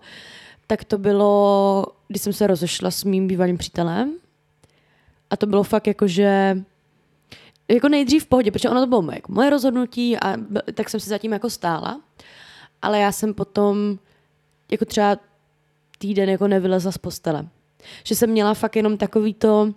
[0.67, 4.13] tak to bylo, když jsem se rozešla s mým bývalým přítelem.
[5.29, 6.57] A to bylo fakt jako, že
[7.67, 10.35] jako nejdřív v pohodě, protože ono to bylo moje, moje rozhodnutí a
[10.73, 12.01] tak jsem si zatím jako stála.
[12.81, 13.99] Ale já jsem potom
[14.71, 15.17] jako třeba
[15.97, 17.47] týden jako nevylezla z postele.
[18.03, 19.73] Že jsem měla fakt jenom takový to,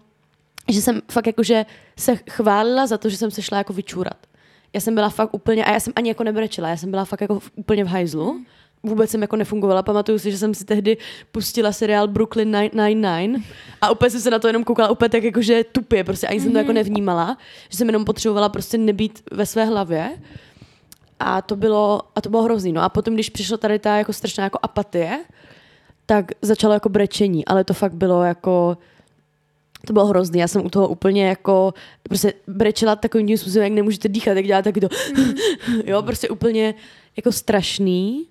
[0.69, 1.67] že jsem fakt jako, že
[1.99, 4.27] se chválila za to, že jsem se šla jako vyčůrat.
[4.75, 7.21] Já jsem byla fakt úplně, a já jsem ani jako nebrečela, já jsem byla fakt
[7.21, 8.41] jako v- úplně v hajzlu.
[8.83, 9.83] Vůbec jsem jako nefungovala.
[9.83, 10.97] Pamatuju si, že jsem si tehdy
[11.33, 13.43] pustila seriál Brooklyn Nine-Nine
[13.81, 16.53] a úplně jsem se na to jenom koukala úplně tak jakože tupě, prostě ani jsem
[16.53, 17.37] to jako nevnímala,
[17.71, 20.11] že jsem jenom potřebovala prostě nebýt ve své hlavě.
[21.21, 22.73] A to bylo, a to bylo hrozný.
[22.73, 25.25] No a potom, když přišla tady ta jako strašná jako apatie,
[26.07, 28.79] tak začalo jako brečení, ale to fakt bylo jako,
[29.87, 33.73] to bylo hrozný, já jsem u toho úplně jako, prostě brečela takovým tím způsobem, jak
[33.73, 34.89] nemůžete dýchat, jak taky to,
[35.85, 36.75] jo, prostě úplně
[37.17, 38.27] jako strašný.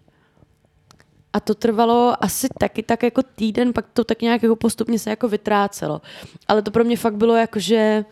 [1.34, 5.10] A to trvalo asi taky tak jako týden, pak to tak nějak jako postupně se
[5.10, 6.02] jako vytrácelo.
[6.48, 8.06] Ale to pro mě fakt bylo jako, že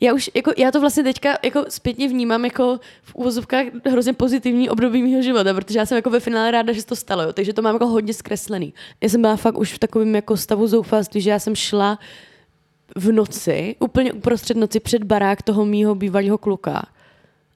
[0.00, 4.70] já už, jako, já to vlastně teďka jako zpětně vnímám jako v úvozovkách hrozně pozitivní
[4.70, 7.32] období mého života, protože já jsem jako ve finále ráda, že se to stalo, jo,
[7.32, 8.74] takže to mám jako hodně zkreslený.
[9.00, 11.98] Já jsem byla fakt už v takovém jako stavu zoufalství, že já jsem šla
[12.94, 16.82] v noci, úplně uprostřed noci před barák toho mýho bývalého kluka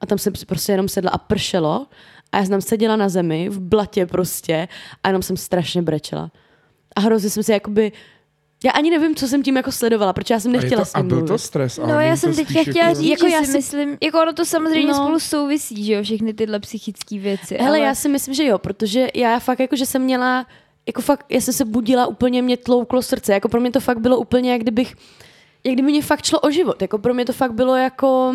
[0.01, 1.87] a tam jsem si prostě jenom sedla a pršelo
[2.31, 4.67] a já jsem tam seděla na zemi v blatě prostě
[5.03, 6.31] a jenom jsem strašně brečela.
[6.95, 7.91] A hrozně jsem si jakoby
[8.63, 10.85] já ani nevím, co jsem tím jako sledovala, protože já jsem A, je nechtěla to,
[10.85, 11.39] s a ním byl to mluvit.
[11.39, 11.79] stres?
[11.79, 13.01] ale No, já jsem to teďka spíš chtěla jako...
[13.01, 14.93] říct, Jako že já si si- myslím, jako ono to samozřejmě No.
[14.95, 17.55] spolu souvisí, že jo, všechny tyhle psychické věci.
[17.57, 17.79] Hele, ale...
[17.79, 20.45] já si myslím, že jo, protože já fakt jako, že jsem měla,
[20.87, 23.99] jako fakt, já jsem se budila úplně, mě tlouklo srdce, jako pro mě to fakt
[23.99, 24.95] bylo úplně, jak kdybych,
[25.63, 28.33] jak kdyby mě fakt šlo o život, jako pro mě to fakt bylo jako,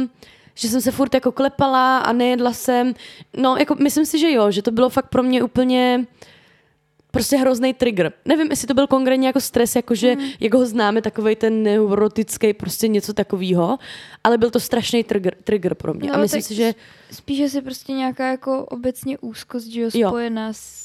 [0.55, 2.95] že jsem se furt jako klepala a nejedla jsem,
[3.37, 6.07] no jako myslím si, že jo, že to bylo fakt pro mě úplně,
[7.11, 8.13] prostě hrozný trigger.
[8.25, 10.25] Nevím, jestli to byl konkrétně jako stres, jakože mm.
[10.41, 13.79] jak ho známe, takový ten neurotický, prostě něco takového,
[14.25, 16.09] ale byl to strašný trigger, trigger pro mě.
[16.09, 16.75] No, a myslím si, že
[17.11, 20.84] Spíš asi prostě nějaká jako obecně úzkost, že jo, spojená s,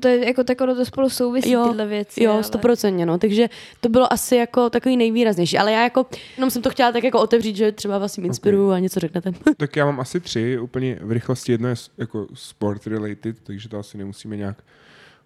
[0.00, 2.22] to je jako tak ono to spolu souvisí Jo, tyhle věci.
[2.22, 3.18] Jo, ale- stoprocentně, no.
[3.18, 3.48] Takže
[3.80, 5.58] to bylo asi jako takový nejvýraznější.
[5.58, 8.66] Ale já jako, jenom jsem to chtěla tak jako otevřít, že třeba vás jim inspiruju
[8.66, 8.76] okay.
[8.76, 9.32] a něco řeknete.
[9.56, 11.52] Tak já mám asi tři, úplně v rychlosti.
[11.52, 14.56] Jedno je jako sport related, takže to asi nemusíme nějak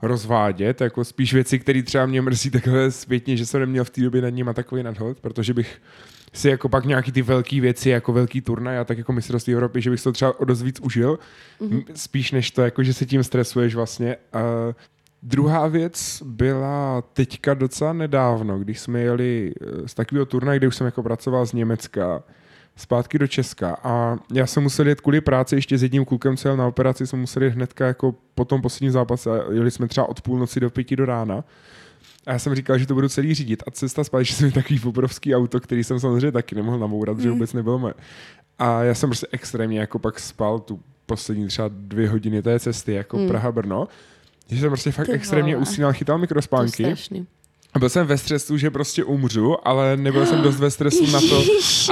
[0.03, 4.01] rozvádět, jako spíš věci, které třeba mě mrzí takhle zpětně, že jsem neměl v té
[4.01, 5.81] době nad nima takový nadhled, protože bych
[6.35, 9.81] si jako pak nějaký ty velké věci, jako velký turnaj a tak jako mistrovství Evropy,
[9.81, 11.19] že bych to třeba o dost víc užil,
[11.61, 11.85] mm-hmm.
[11.95, 14.17] spíš než to, jako že se tím stresuješ vlastně.
[14.33, 14.41] A
[15.23, 20.77] druhá věc byla teďka docela nedávno, když jsme jeli eh, z takového turnaje, kde už
[20.77, 22.23] jsem jako pracoval z Německa,
[22.77, 26.49] zpátky do Česka a já jsem musel jet kvůli práci ještě s jedním klukem, co
[26.49, 30.09] jel na operaci, jsem musel jet hnedka jako po tom posledním zápase jeli jsme třeba
[30.09, 31.45] od půlnoci do pěti do rána.
[32.27, 33.63] A já jsem říkal, že to budu celý řídit.
[33.67, 37.23] A cesta zpátky, že jsem takový obrovský auto, který jsem samozřejmě taky nemohl namourat, mm.
[37.23, 37.95] že vůbec nebylo moje.
[38.59, 42.93] A já jsem prostě extrémně jako pak spal tu poslední třeba dvě hodiny té cesty,
[42.93, 43.29] jako mm.
[43.29, 43.89] Praha-Brno.
[44.49, 46.85] Že jsem prostě fakt Ty extrémně usínal, chytal To je mikrospánky.
[46.85, 47.27] strašný.
[47.75, 51.21] A byl jsem ve stresu, že prostě umřu, ale nebyl jsem dost ve stresu na
[51.21, 51.43] to,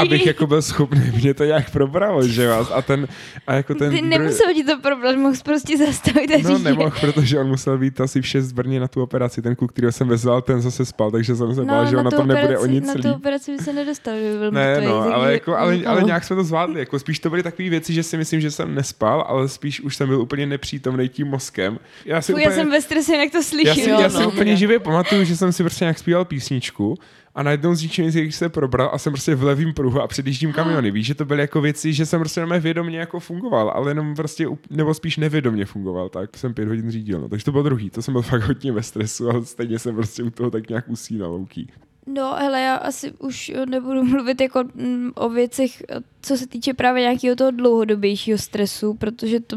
[0.00, 2.70] abych jako byl schopný mě to nějak probralo, že vás.
[2.74, 3.08] A ten,
[3.46, 3.90] a jako ten...
[3.90, 7.48] Ty druhý- nemusel ti to probrat, mohl prostě zastavit a No že- nemohl, protože on
[7.48, 9.42] musel být asi v 6 v Brně na tu operaci.
[9.42, 12.10] Ten kluk, kterýho jsem vezl, ten zase spal, takže jsem se bál, že on na
[12.10, 15.14] tom nebude o nic Na tu operaci by se nedostal, kdyby byl Ne, no, takže-
[15.14, 16.06] ale, jako, ale, ale no.
[16.06, 16.80] nějak jsme to zvládli.
[16.80, 19.96] Jako spíš to byly takové věci, že si myslím, že jsem nespal, ale spíš už
[19.96, 21.78] jsem byl úplně nepřítomný tím mozkem.
[22.04, 23.74] Já si Fuj, úplně, já jsem ve stresu, jak to já slyším.
[23.84, 26.98] si, Jo, já no, si úplně živě pamatuju, že jsem si prostě nějak zpíval písničku
[27.34, 30.52] a najednou z ničeho nic, se probral a jsem prostě v levém pruhu a předjíždím
[30.52, 30.90] kamiony.
[30.90, 34.14] Víš, že to byly jako věci, že jsem prostě jenom vědomě jako fungoval, ale jenom
[34.14, 37.20] prostě, nebo spíš nevědomě fungoval, tak jsem pět hodin řídil.
[37.20, 37.28] No.
[37.28, 40.22] Takže to bylo druhý, to jsem byl fakt hodně ve stresu, ale stejně jsem prostě
[40.22, 41.30] u toho tak nějak usínal.
[41.30, 41.68] Louký.
[42.06, 45.82] No, hele, já asi už nebudu mluvit jako mm, o věcech,
[46.22, 49.56] co se týče právě nějakého toho dlouhodobějšího stresu, protože to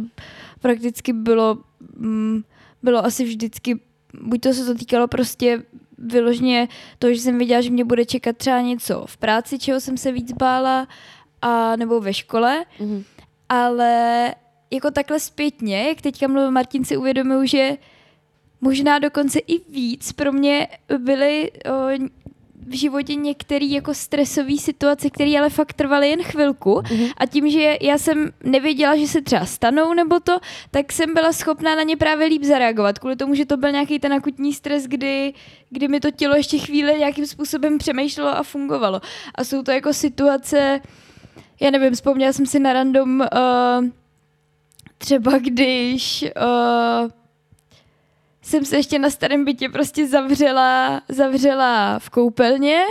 [0.61, 1.57] prakticky bylo,
[1.97, 2.43] mm,
[2.83, 3.79] bylo asi vždycky,
[4.21, 5.63] buď to se to týkalo prostě
[5.97, 6.67] vyloženě
[6.99, 10.11] toho, že jsem věděla, že mě bude čekat třeba něco v práci, čeho jsem se
[10.11, 10.87] víc bála,
[11.41, 13.03] a nebo ve škole, Mhm.
[13.49, 14.35] ale
[14.71, 17.69] jako takhle zpětně, jak teďka mluvil Martin, si uvědomuju, že
[18.61, 22.09] možná dokonce i víc pro mě byly o,
[22.67, 27.07] v životě některé jako stresové situace, které ale fakt trvaly jen chvilku Mhm.
[27.17, 30.39] a tím, že já jsem nevěděla, že se třeba stanou nebo to,
[30.71, 32.99] tak jsem byla schopná na ně právě líp zareagovat.
[32.99, 35.33] Kvůli tomu, že to byl nějaký ten akutní stres, kdy,
[35.69, 39.01] kdy mi to tělo ještě chvíli nějakým způsobem přemýšlelo a fungovalo.
[39.35, 40.81] A jsou to jako situace,
[41.59, 43.85] já nevím, vzpomněla jsem si na random uh,
[44.97, 46.25] třeba když
[47.03, 47.09] uh,
[48.45, 52.83] jsem se ještě na starém bytě prostě zavřela, zavřela v koupelně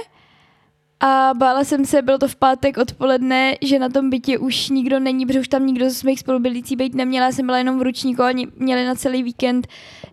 [1.06, 5.00] a bála jsem se, bylo to v pátek odpoledne, že na tom bytě už nikdo
[5.00, 7.82] není, protože už tam nikdo z mých spolubydlící být neměla, já jsem byla jenom v
[7.82, 9.66] ručníku a oni měli na celý víkend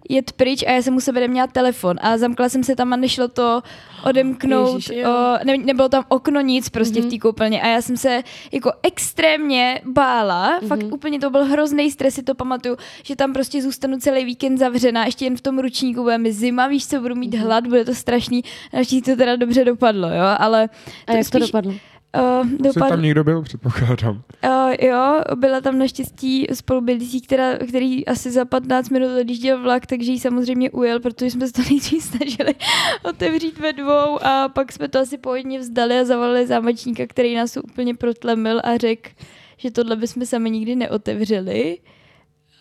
[0.10, 1.96] jet pryč a já jsem u sebe neměla telefon.
[2.02, 3.62] A zamkla jsem se tam a nešlo to
[4.06, 7.08] odemknout, Ježiš, o, ne, nebylo tam okno nic prostě Mhm.
[7.10, 7.62] v té koupelně.
[7.62, 10.68] A já jsem se jako extrémně bála, Mhm.
[10.68, 14.58] fakt úplně to byl hrozný stres, si to pamatuju, že tam prostě zůstanu celý víkend
[14.58, 17.44] zavřená, ještě jen v tom ručníku, bude mi zima, víš co, budu mít Mhm.
[17.44, 20.70] hlad, bude to strašný, naštěstí to teda dobře dopadlo, jo, ale
[21.08, 21.72] A jak to spíš- dopadlo?
[21.72, 21.78] uh,
[22.50, 22.58] Dopadl...
[22.64, 24.22] dopadlo, tam někdo byl, předpokládám.
[24.46, 30.12] Uh, jo, byla tam naštěstí spolubydlící, která, který asi za 15 minut odjížděl vlak, takže
[30.12, 32.56] ji samozřejmě ujel, protože jsme se to nejdřív snažili
[33.04, 37.58] otevřít ve dvou a pak jsme to asi pohodně vzdali a zavolali zámečníka, který nás
[37.58, 39.10] úplně protlemil a řekl,
[39.58, 41.78] že tohle bychom sami nikdy neotevřeli.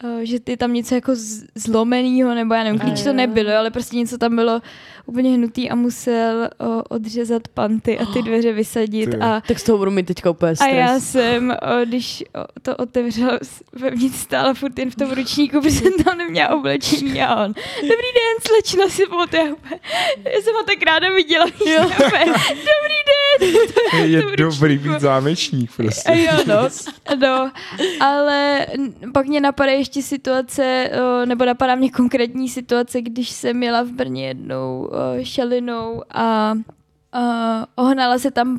[0.05, 3.71] Uh, že je tam něco jako z- zlomenýho, nebo já nevím, klíč to nebylo, ale
[3.71, 4.61] prostě něco tam bylo
[5.11, 9.17] úplně hnutý a musel uh, odřezat panty a ty dveře vysadit Ty.
[9.17, 10.73] a Tak z toho budu mít teďka úplně a stres.
[10.75, 13.39] já jsem, o, když o, to otevřela,
[13.73, 17.53] vevnitř stála furt jen v tom ručníku, protože jsem tam neměla oblečení a on.
[17.81, 19.57] Dobrý den, slečna si pamatuju.
[20.35, 21.47] Já jsem ho tak ráda viděla.
[21.67, 21.83] Jo.
[21.85, 23.21] úplně, Dobrý den.
[24.11, 26.13] Je To dobrý být zámečník A prostě.
[26.13, 26.69] jo, no,
[27.27, 27.51] no,
[28.01, 28.67] ale
[29.15, 30.91] pak mě napadá ještě situace,
[31.23, 34.91] o, nebo napadá mě konkrétní situace, když jsem jela v Brně jednou
[35.21, 36.55] o, šalinou a
[37.15, 38.59] o, ohnala se tam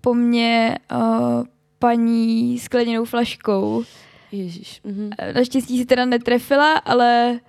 [0.00, 1.44] po mně o,
[1.78, 3.84] paní skleněnou flaškou.
[4.32, 4.80] Ježíš.
[4.84, 5.10] Mhm.
[5.34, 7.40] Naštěstí se teda netrefila, ale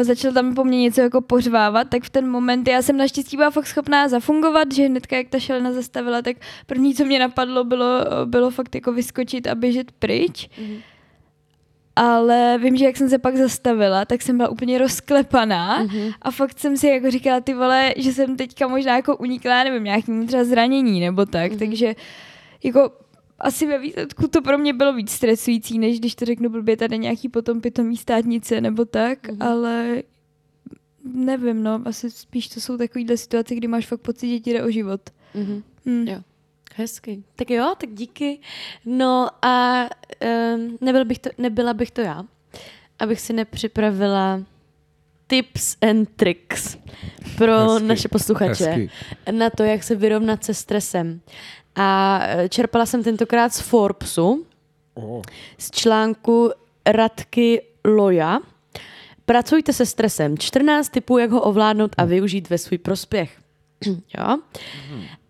[0.00, 3.50] začal tam po mně něco jako pořvávat, tak v ten moment já jsem naštěstí byla
[3.50, 7.86] fakt schopná zafungovat, že hnedka jak ta šelina zastavila, tak první, co mě napadlo, bylo,
[8.24, 10.48] bylo fakt jako vyskočit a běžet pryč.
[10.58, 10.76] Mhm.
[12.02, 16.10] Ale vím, že jak jsem se pak zastavila, tak jsem byla úplně rozklepaná Mhm.
[16.22, 19.64] a fakt jsem si jako říkala, ty vole, že jsem teďka možná jako unikla, já
[19.64, 21.58] nevím, nějakým třeba zranění nebo tak, Mhm.
[21.58, 21.94] takže
[22.64, 22.90] jako
[23.38, 26.98] asi ve výsledku to pro mě bylo víc stresující, než když to řeknu blbě tady
[26.98, 29.42] nějaký potom pitomý státnice nebo tak, Mhm.
[29.42, 30.02] ale
[31.14, 34.62] nevím, no, asi spíš to jsou takovýhle situace, kdy máš fakt pocit, že ti jde
[34.64, 35.00] o život.
[35.34, 35.62] Mhm.
[35.86, 36.04] Hm.
[36.08, 36.18] Jo.
[36.80, 37.22] Hezky.
[37.36, 38.38] Tak jo, tak díky.
[38.84, 39.84] No a
[40.54, 42.24] um, nebyl bych to, nebyla bych to já,
[42.98, 44.40] abych si nepřipravila
[45.26, 46.76] tips and tricks
[47.36, 47.86] pro Hezky.
[47.86, 48.90] naše posluchače Hezky.
[49.30, 51.20] na to, jak se vyrovnat se stresem.
[51.76, 54.46] A čerpala jsem tentokrát z Forbesu,
[54.94, 55.22] Oh.
[55.58, 56.50] z článku
[56.86, 58.38] Radky Loja.
[59.26, 60.38] Pracujte se stresem.
[60.38, 63.39] 14 typů, jak ho ovládnout a využít ve svůj prospěch.
[64.18, 64.38] jo?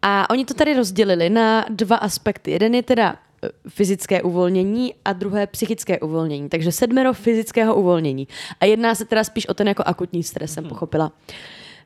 [0.02, 2.50] A oni to tady rozdělili na dva aspekty.
[2.50, 6.48] Jeden je teda eh, fyzické uvolnění a druhé psychické uvolnění.
[6.48, 8.28] Takže sedmero fyzického uvolnění.
[8.60, 11.12] A jedná se teda spíš o ten jako akutní stres, jsem pochopila.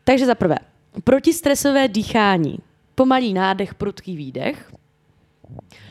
[0.05, 0.57] Takže za prvé,
[1.05, 2.59] protistresové dýchání.
[2.95, 4.73] Pomalý nádech, prudký výdech.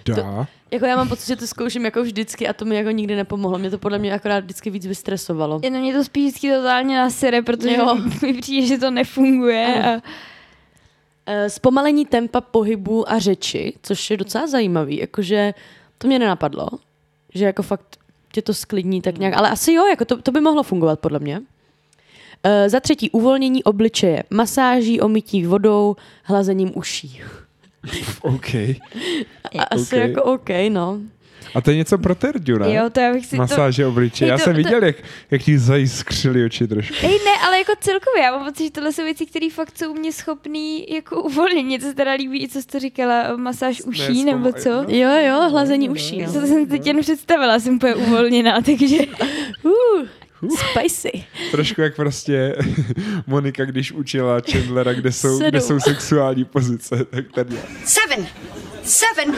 [0.05, 0.47] Dá.
[0.71, 3.59] Jako já mám pocit, že to zkouším jako vždycky a to mi jako nikdy nepomohlo.
[3.59, 5.59] Mě to podle mě akorát vždycky víc vystresovalo.
[5.63, 7.95] Jenom mě to spíš vždycky totálně nasere, protože Jo.
[8.21, 9.65] mi přijde, že to nefunguje.
[9.65, 9.95] Ano.
[9.97, 10.01] A
[11.47, 15.53] Zpomalení tempa pohybu a řeči, což je docela zajímavý, jakože
[15.97, 16.67] to mě nenapadlo,
[17.33, 17.97] že jako fakt
[18.31, 21.19] tě to sklidní tak nějak, ale asi jo, jako to, to by mohlo fungovat podle
[21.19, 21.39] mě.
[21.39, 21.43] Uh,
[22.67, 27.21] za třetí, uvolnění obličeje, masáží, omytí vodou, hlazením uší.
[28.21, 28.53] OK.
[28.55, 30.01] A asi Ok.
[30.01, 30.99] jako OK, no.
[31.55, 32.73] A to je něco pro Terďu, ne?
[32.73, 33.35] jo, to já bych si to...
[33.35, 34.25] Masáže obličeje.
[34.27, 34.95] Hej, Já to- jsem to- viděl, jak,
[35.31, 36.95] jak ti zajiskřili oči trošku.
[36.99, 39.93] Hej, ne, ale jako celkově, já mám pocit, že tohle jsou věci, které fakt jsou
[39.93, 41.63] mě schopný jako uvolnit.
[41.65, 44.69] Mně to se teda líbí, i co jsi to říkala, masáž uší, Ne, nebo co?
[44.69, 44.85] no.
[44.87, 46.25] Jo, jo, hlazení uší.
[46.33, 46.47] To No.
[46.47, 48.97] jsem teď jen představila, jsem úplně uvolněná, takže
[49.63, 50.05] Uh,
[50.57, 51.23] spicy.
[51.51, 52.55] Trošku jak prostě
[53.27, 57.55] Monika, když učila Chandlera, kde jsou, kde jsou sexuální pozice, tak tady.
[57.85, 58.27] Seven.
[58.83, 59.35] Seven.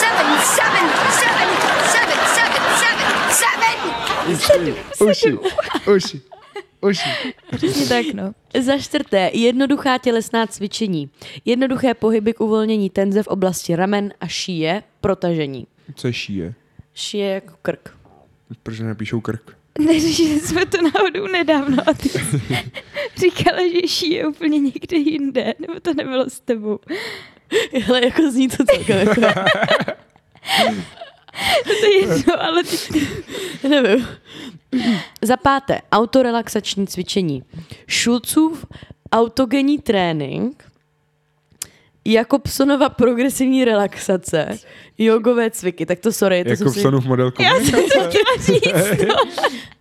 [0.00, 0.86] Seven, seven,
[1.20, 1.48] seven,
[1.94, 5.08] seven, seven, seven, seven.
[5.08, 5.38] Uši,
[5.94, 6.20] uši,
[6.80, 7.08] uši.
[7.56, 8.32] přesně tak, no.
[8.60, 11.10] Za čtvrté, jednoduchá tělesná cvičení.
[11.44, 15.66] Jednoduché pohyby k uvolnění tenze v oblasti ramen a šíje, protažení.
[15.94, 16.54] Co je šíje?
[16.94, 17.96] Šíje jako krk.
[18.62, 19.56] Proč nepíšou krk?
[19.78, 22.08] Neřešili jsme to náhodou nedávno a ty
[23.16, 26.78] říkala, že šíje úplně někde jinde, nebo to nebylo s tebou.
[27.88, 29.20] Ale jako zní to celkem jako,
[31.64, 33.08] To je jedno, ale ty...
[33.68, 34.08] nevím.
[35.22, 37.42] Za páté, autorelaxační cvičení.
[37.86, 38.66] Šulcův
[39.12, 40.64] autogenní trénink,
[42.04, 44.48] Jakobsonova progresivní relaxace,
[44.98, 45.86] jogové cviky.
[45.86, 47.08] Tak to sorry, to Jako jsem v si...
[47.08, 47.80] Model Já jsem
[48.40, 49.14] říct, no.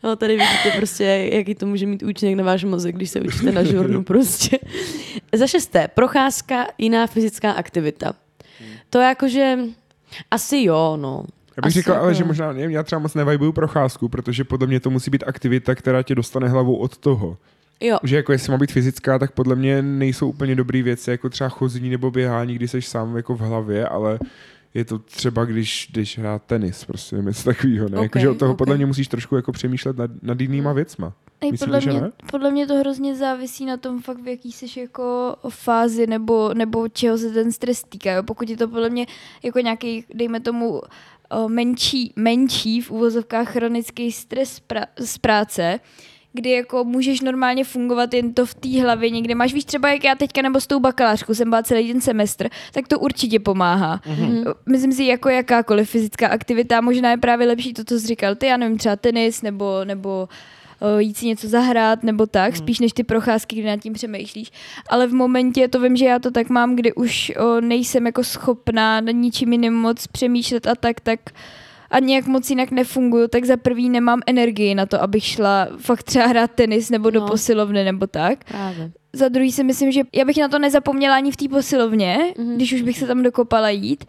[0.03, 3.51] No, tady vidíte prostě, jaký to může mít účinek na váš mozek, když se učíte
[3.51, 4.59] na žurnu prostě.
[5.35, 8.13] Za šesté, procházka, jiná fyzická aktivita.
[8.89, 9.57] To je jakože,
[10.31, 11.23] asi jo, no.
[11.57, 14.43] Já bych Asi říkal, ale jako že možná, nevím, já třeba moc nevajbuju procházku, protože
[14.43, 17.37] podle mě to musí být aktivita, která tě dostane hlavou od toho.
[17.79, 21.29] Jo, Že jako jestli má být fyzická, tak podle mě nejsou úplně dobrý věci, jako
[21.29, 24.19] třeba chození nebo běhání, když jsi sám jako v hlavě, ale
[24.73, 27.97] je to třeba, když jdeš hrát tenis, prostě něco takového, ne?
[27.97, 28.57] Ok, jako, že od toho ok.
[28.57, 31.13] podle mě musíš trošku jako přemýšlet nad, nad jinýma věcma.
[31.41, 32.11] Ej, Myslíte, podle, mě, ne?
[32.31, 36.87] podle mě to hrozně závisí na tom fakt, v jaký jsi jako fázi nebo, nebo
[36.87, 38.11] čeho se ten stres týká.
[38.11, 38.23] Jo?
[38.23, 39.05] Pokud je to podle mě
[39.43, 40.81] jako nějaký, dejme tomu,
[41.29, 45.79] o, menší, menší v úvozovkách chronický stres pra, z práce,
[46.33, 49.35] kdy jako můžeš normálně fungovat jen to v té hlavě někde.
[49.35, 52.49] Máš víš třeba jak já teďka nebo s tou bakalářkou jsem byla celý den semestr,
[52.73, 54.01] tak to určitě pomáhá.
[54.05, 54.53] Mm-hmm.
[54.65, 58.45] Myslím si, jako jakákoliv fyzická aktivita, možná je právě lepší to, co jsi říkal ty,
[58.45, 60.27] já nevím, třeba tenis nebo, nebo
[60.97, 62.57] jít si něco zahrát nebo tak, hmm.
[62.57, 64.51] spíš než ty procházky, kdy nad tím přemýšlíš.
[64.89, 68.23] Ale v momentě, to vím, že já to tak mám, kdy už o, nejsem jako
[68.23, 71.19] schopná na ničím jiným moc přemýšlet a tak, tak
[71.93, 76.03] a nějak moc jinak nefunguju, tak za prvý nemám energii na to, abych šla fakt
[76.03, 77.27] třeba hrát tenis nebo do No.
[77.27, 78.43] posilovny nebo tak.
[78.43, 78.91] právě.
[79.13, 82.47] Za druhý si myslím, že já bych na to nezapomněla ani v té posilovně, Mhm.
[82.47, 82.55] mm-hmm.
[82.55, 84.05] když už bych se tam dokopala jít.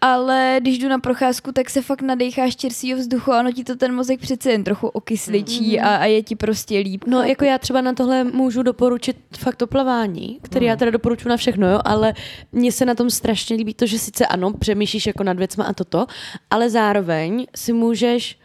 [0.00, 3.76] Ale když jdu na procházku, tak se fakt nadecháš čerstvého vzduchu a ono ti to
[3.76, 5.86] ten mozek přece jen trochu okysličí Mhm.
[5.86, 7.04] a, a je ti prostě líp.
[7.06, 11.28] No, jako já třeba na tohle můžu doporučit fakt to plavání, který já teda doporučuji
[11.28, 12.14] na všechno, jo, ale
[12.52, 15.72] mně se na tom strašně líbí to, že sice ano, přemýšlíš jako nad věcma a
[15.72, 16.06] toto,
[16.50, 18.38] ale zároveň si můžeš,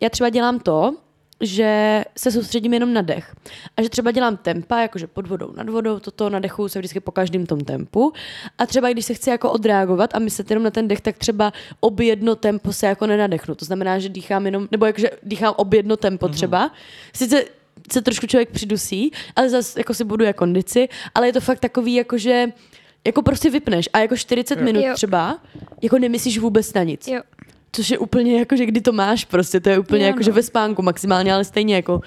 [0.00, 0.94] já třeba dělám to,
[1.40, 3.34] že se soustředím jenom na dech.
[3.76, 7.12] A že třeba dělám tempa, jakože pod vodou, nad vodou, toto nadechuju se vždycky po
[7.12, 8.12] každém tom tempu.
[8.58, 11.52] A třeba když se chci jako odreagovat a myslet jenom na ten dech, tak třeba
[11.80, 13.54] ob jedno tempo se jako nenadechnu.
[13.54, 16.70] To znamená, že dýchám jenom, nebo jakože dýchám ob jedno tempo třeba.
[17.14, 17.44] Sice
[17.92, 21.94] se trošku člověk přidusí, ale zase jako si buduje kondici, ale je to fakt takový,
[21.94, 22.46] jakože
[23.06, 24.64] jako prostě vypneš a jako 40 Jo.
[24.64, 24.94] minut Jo.
[24.94, 25.38] třeba,
[25.82, 27.08] jako nemyslíš vůbec na nic.
[27.08, 27.20] Jo.
[27.74, 30.22] Což je úplně jako, že kdy to máš prostě, to je úplně Jo, jako, no.
[30.22, 32.00] že ve spánku maximálně, ale stejně jako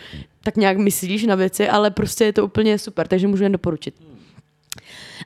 [0.43, 3.95] tak nějak myslíš na věci, ale prostě je to úplně super, takže můžu jen doporučit.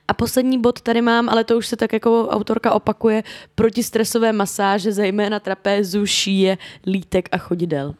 [0.08, 3.22] A poslední bod tady mám, ale to už se tak jako autorka opakuje,
[3.54, 7.94] protistresové masáže, zejména trapézu, šíje, lítek a chodidel.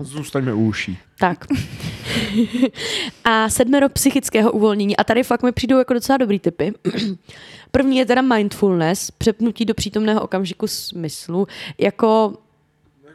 [0.00, 0.98] Zůstaňme u uší.
[1.18, 1.46] Tak.
[3.24, 4.96] a sedmero psychického uvolnění.
[4.96, 6.72] A tady fakt mi přijdou jako docela dobrý typy.
[7.72, 11.46] První je teda mindfulness, přepnutí do přítomného okamžiku smyslu.
[11.78, 12.32] Jako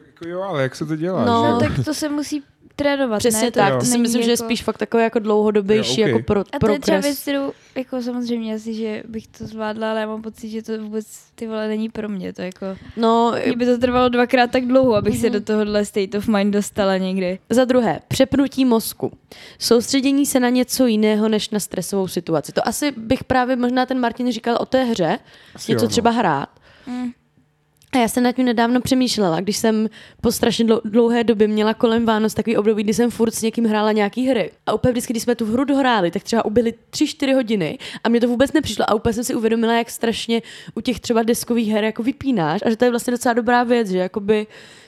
[0.06, 1.24] Jako jo, ale jak se to dělá?
[1.24, 1.44] No.
[1.44, 1.50] že?
[1.52, 2.42] No tak to se musí
[2.78, 3.50] trénovat, Přesně ne?
[3.50, 6.12] tak, to si myslím, že je jako- spíš fakt takový jako dlouhodobější Jo, ok.
[6.12, 9.90] jako pro, A to je třeba věc, kterou, jako samozřejmě asi, že bych to zvládla,
[9.90, 12.32] ale já mám pocit, že to vůbec ty vole není pro mě.
[12.32, 15.32] To jako, No, mě by to trvalo dvakrát tak dlouho, abych se Mhm.
[15.32, 17.38] do tohohle state of mind dostala někdy.
[17.50, 19.12] Za druhé, přepnutí mozku.
[19.58, 22.52] Soustředění se na něco jiného, než na stresovou situaci.
[22.52, 25.18] To asi bych právě možná ten Martin říkal o té hře,
[25.54, 25.90] Asi něco jo, no.
[25.90, 26.48] třeba hrát.
[26.86, 27.10] Mm.
[27.92, 29.88] A já jsem nad tím nedávno přemýšlela, když jsem
[30.20, 33.64] po strašně dlou- dlouhé době měla kolem Vánoc takový období, kdy jsem furt s někým
[33.64, 34.50] hrála nějaký hry.
[34.66, 38.20] A úplně vždycky, když jsme tu hru dohráli, tak třeba ubyly 3-4 hodiny a mě
[38.20, 38.90] to vůbec nepřišlo.
[38.90, 40.42] A úplně jsem si uvědomila, jak strašně
[40.74, 43.90] u těch třeba deskových her jako vypínáš a že to je vlastně docela dobrá věc,
[43.90, 44.46] že jakoby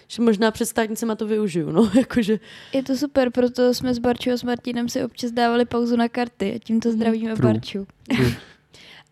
[0.09, 2.39] že možná před státnicema to využiju, no, jakože
[2.73, 6.09] Je to super, proto jsme s Barčou a s Martinem si občas dávali pauzu na
[6.09, 7.35] karty a tímto zdravíme.
[7.35, 7.79] Barču.
[7.79, 8.27] Uh,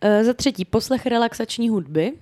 [0.23, 2.13] za třetí, poslech relaxační hudby,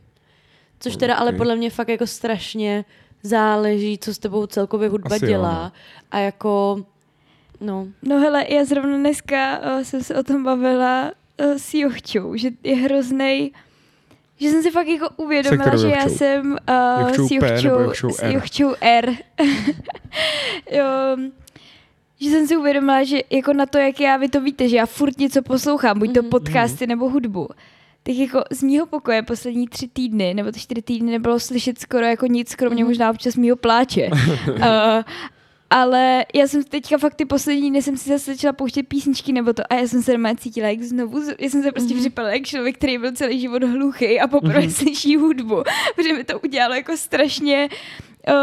[0.80, 1.36] což teda ale Ok.
[1.36, 2.84] podle mě fakt jako strašně
[3.22, 5.62] záleží, co s tebou celkově hudba Asi jo, dělá.
[5.64, 5.72] no.
[6.10, 6.84] A jako,
[7.60, 12.36] no, No hele, já zrovna dneska uh, jsem se o tom bavila uh, s Jochčou,
[12.36, 13.50] že je hroznej,
[14.40, 18.22] že jsem si fakt jako uvědomila, že já jsem uh, Jochčou s Jochčou, Jochčou s
[18.22, 18.32] R?
[18.34, 19.12] Jochčou R.
[20.70, 20.84] jo,
[22.20, 24.86] že jsem si uvědomila, že jako na to, jak já, vy to víte, že já
[24.86, 26.30] furt něco poslouchám, buď to Mhm.
[26.30, 27.48] podcasty nebo hudbu.
[28.06, 32.04] Tak jako z mýho pokoje poslední tři týdny, nebo ty čtyři týdny nebylo slyšet skoro
[32.06, 32.90] jako nic, kromě Mhm.
[32.90, 34.08] možná občas mýho pláče.
[34.48, 34.58] uh,
[35.70, 39.52] ale já jsem teďka fakt ty poslední dny jsem si zase začala pouštět písničky nebo
[39.52, 41.98] to a já jsem se doma cítila jak znovu, já jsem se prostě Mhm.
[41.98, 42.00] mm-hmm.
[42.00, 44.68] připadala jak člověk, který byl celý život hluchý a poprvé Mhm.
[44.68, 44.84] mm-hmm.
[44.84, 45.62] slyší hudbu,
[45.96, 47.76] protože mi to udělalo jako strašně uh,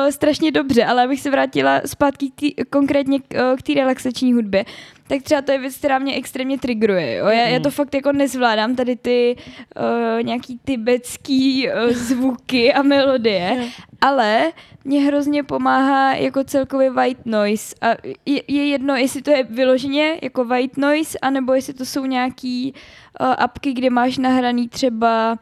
[0.10, 4.34] strašně dobře, ale abych se vrátila zpátky k tý, konkrétně k, uh, k té relaxační
[4.34, 4.66] hudbě,
[5.08, 7.16] tak třeba to je věc, která mě extrémně trigruje.
[7.16, 7.28] Jo?
[7.28, 13.70] Já, já to fakt jako nezvládám, tady ty uh, nějaký tibetský uh, zvuky a melodie,
[14.02, 14.52] ale
[14.86, 17.76] mě hrozně pomáhá jako celkově white noise.
[17.82, 17.88] A
[18.26, 22.74] je, je jedno, jestli to je vyloženě jako white noise, anebo jestli to jsou nějaký
[23.20, 25.38] uh, apky, kde máš nahraný třeba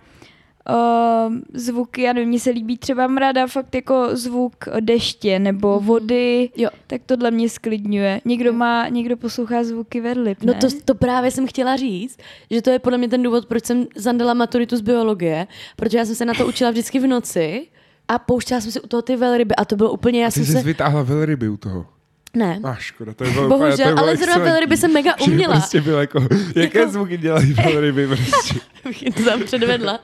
[0.69, 5.85] uh, zvuky, já nevím, mně se líbí třeba mrada, fakt jako zvuk deště nebo Mhm.
[5.85, 6.69] vody, Jo.
[6.87, 8.21] tak tohle mě sklidňuje.
[8.25, 8.53] Někdo Jo.
[8.53, 10.59] má, někdo poslouchá zvuky vedlip, No ne?
[10.59, 12.17] to, to právě jsem chtěla říct,
[12.51, 16.05] že to je podle mě ten důvod, proč jsem zandala maturitu z biologie, protože já
[16.05, 17.67] jsem se na to učila vždycky v noci
[18.07, 20.45] a pouštěla jsem si u toho ty velryby a to bylo úplně, já Ty jsem
[20.45, 20.63] jsi se...
[20.63, 21.85] vytáhla velryby u toho.
[22.33, 22.59] Ne.
[22.63, 25.53] A škoda, to je bylo úplně, to Bohužel, bylo ale zrovna velryby jsem mega uměla.
[25.53, 26.19] Prostě bylo jako,
[26.55, 28.59] jaké Jako- zvuky dělají velryby prostě.
[28.87, 29.99] Bych to tam předvedla.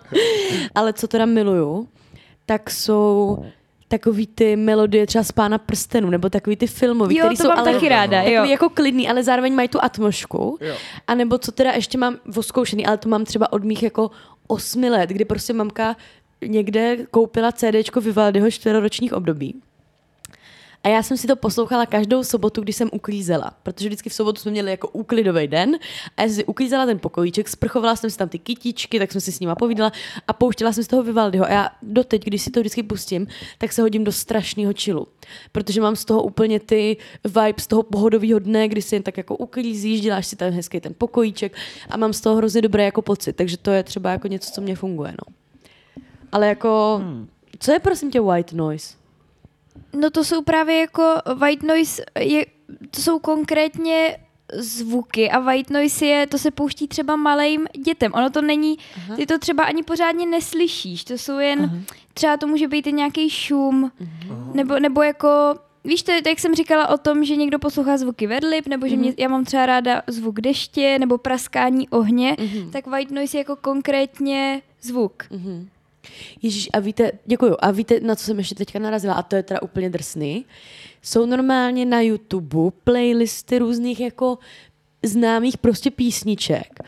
[0.76, 1.88] Ale co teda miluju,
[2.46, 3.38] tak jsou
[3.88, 7.50] takový ty melodie třeba z Pána prstenů, nebo takový ty filmový, Jo, který to jsou
[7.50, 8.46] mám ale taky ráda, takový jo.
[8.46, 10.58] jako klidný, ale zároveň mají tu atmosféru.
[11.08, 14.12] A nebo co teda ještě mám voskoušený, ale to mám třeba od mých jako
[14.48, 15.96] osmi let, kdy prostě mamka
[16.48, 19.62] někde koupila CDčko Vivaldiho čtveroročních období.
[20.88, 24.42] A já jsem si to poslouchala každou sobotu, když jsem uklízela, protože vždycky v sobotu
[24.42, 25.76] jsme měli jako úklidový den
[26.18, 29.22] a já jsem si uklízela ten pokojíček, sprchovala jsem si tam ty kytičky, tak jsem
[29.22, 29.92] si s nima povídala
[30.28, 31.46] a pouštěla jsem z toho Vivaldiho.
[31.46, 33.28] A já doteď, když si to vždycky pustím,
[33.58, 35.08] tak se hodím do strašného čilu,
[35.52, 39.18] protože mám z toho úplně ty vibes z toho pohodového dne, kdy si jen tak
[39.18, 41.56] jako uklízíš, děláš si ten hezký ten pokojíček
[41.90, 44.62] a mám z toho hrozně dobrý jako pocit, takže to je třeba jako něco, co
[44.62, 45.12] mě funguje.
[45.12, 45.34] No.
[46.32, 47.28] Ale jako, Hmm.
[47.60, 49.07] co je prosím tě white noise?
[49.94, 52.46] No to jsou právě jako white noise, je,
[52.92, 54.18] to jsou konkrétně
[54.54, 58.12] zvuky a white noise je, to se pouští třeba malým dětem.
[58.14, 59.16] Ono to není, Aha.
[59.16, 61.78] ty to třeba ani pořádně neslyšíš, to jsou jen, Aha.
[62.14, 64.52] třeba to může být i nějaký šum, Mhm.
[64.54, 65.28] nebo, nebo jako,
[65.84, 69.14] víš to, jak jsem říkala o tom, že někdo poslouchá zvuky vedlip, nebo že mě,
[69.18, 72.72] já mám třeba ráda zvuk deště, nebo praskání ohně, Mhm.
[72.72, 75.24] tak white noise je jako konkrétně zvuk.
[75.32, 75.70] Mhm.
[76.42, 79.44] Ježíš, a víte, děkuju, a víte, na co jsem ještě teďka narazila, a to je
[79.44, 80.46] teda úplně drsný.
[81.02, 84.38] Jsou normálně na YouTube playlisty různých jako
[85.04, 86.80] známých prostě písniček,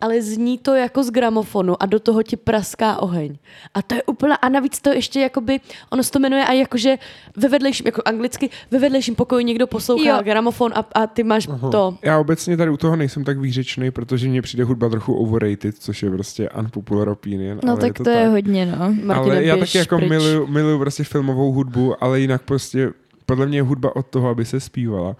[0.00, 3.38] ale zní to jako z gramofonu a do toho ti praská oheň.
[3.74, 6.96] A to je úplně, a navíc to ještě jakoby, ono se to jmenuje a jakože
[7.36, 10.22] ve vedlejším, jako anglicky, ve vedlejším pokoji někdo poslouchá Jo.
[10.22, 11.94] gramofon a, a ty máš to.
[12.02, 16.02] Já obecně tady u toho nejsem tak výřečný, protože mně přijde hudba trochu overrated, což
[16.02, 17.60] je prostě unpopular opinion.
[17.64, 18.30] No ale tak je to, to je tak.
[18.30, 18.78] hodně, no.
[18.78, 20.10] Martine, ale já taky jako pryč.
[20.10, 22.90] miluju, miluju prostě filmovou hudbu, ale jinak prostě
[23.26, 25.16] podle mě je hudba od toho, aby se zpívala.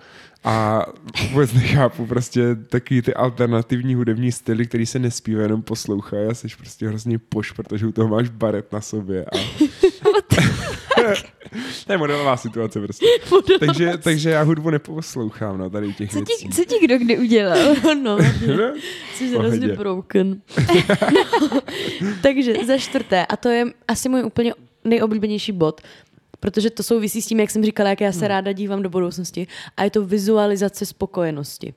[0.48, 0.86] A
[1.30, 6.48] vůbec nechápu prostě takový ty alternativní hudební styly, který se nespívají, jenom poslouchají a jsi
[6.58, 9.24] prostě hrozně poš, protože u toho máš baret na sobě.
[9.24, 9.38] A...
[11.86, 13.06] to je modelová situace prostě.
[13.58, 16.48] takže, takže já hudbu neposlouchám na tady těch Co věcí.
[16.48, 17.74] ti, co ti kdo kdy udělal?
[18.02, 18.18] no,
[19.14, 20.42] Jsi hrozně broken.
[21.14, 21.60] no,
[22.22, 25.80] takže za čtvrté, a to je asi můj úplně nejoblíbenější bod,
[26.40, 29.46] Protože to souvisí s tím, jak jsem říkala, jak já se ráda dívám do budoucnosti.
[29.76, 31.74] A je to vizualizace spokojenosti.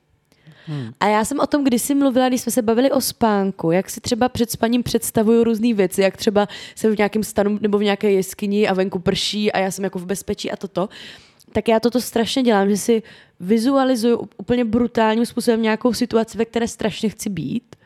[0.66, 0.92] Hmm.
[1.00, 4.00] A já jsem o tom kdysi mluvila, když jsme se bavili o spánku, jak si
[4.00, 8.10] třeba před spaním představuju různé věci, jak třeba jsem v nějakém stanu nebo v nějaké
[8.10, 10.88] jeskyni a venku prší a já jsem jako v bezpečí a toto.
[11.52, 13.02] Tak já toto strašně dělám, že si
[13.40, 17.76] vizualizuju úplně brutálním způsobem nějakou situaci, ve které strašně chci být.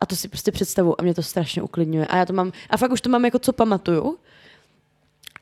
[0.00, 2.06] A to si prostě představu a mě to strašně uklidňuje.
[2.06, 4.18] A já to mám, a fakt už to mám jako co pamatuju.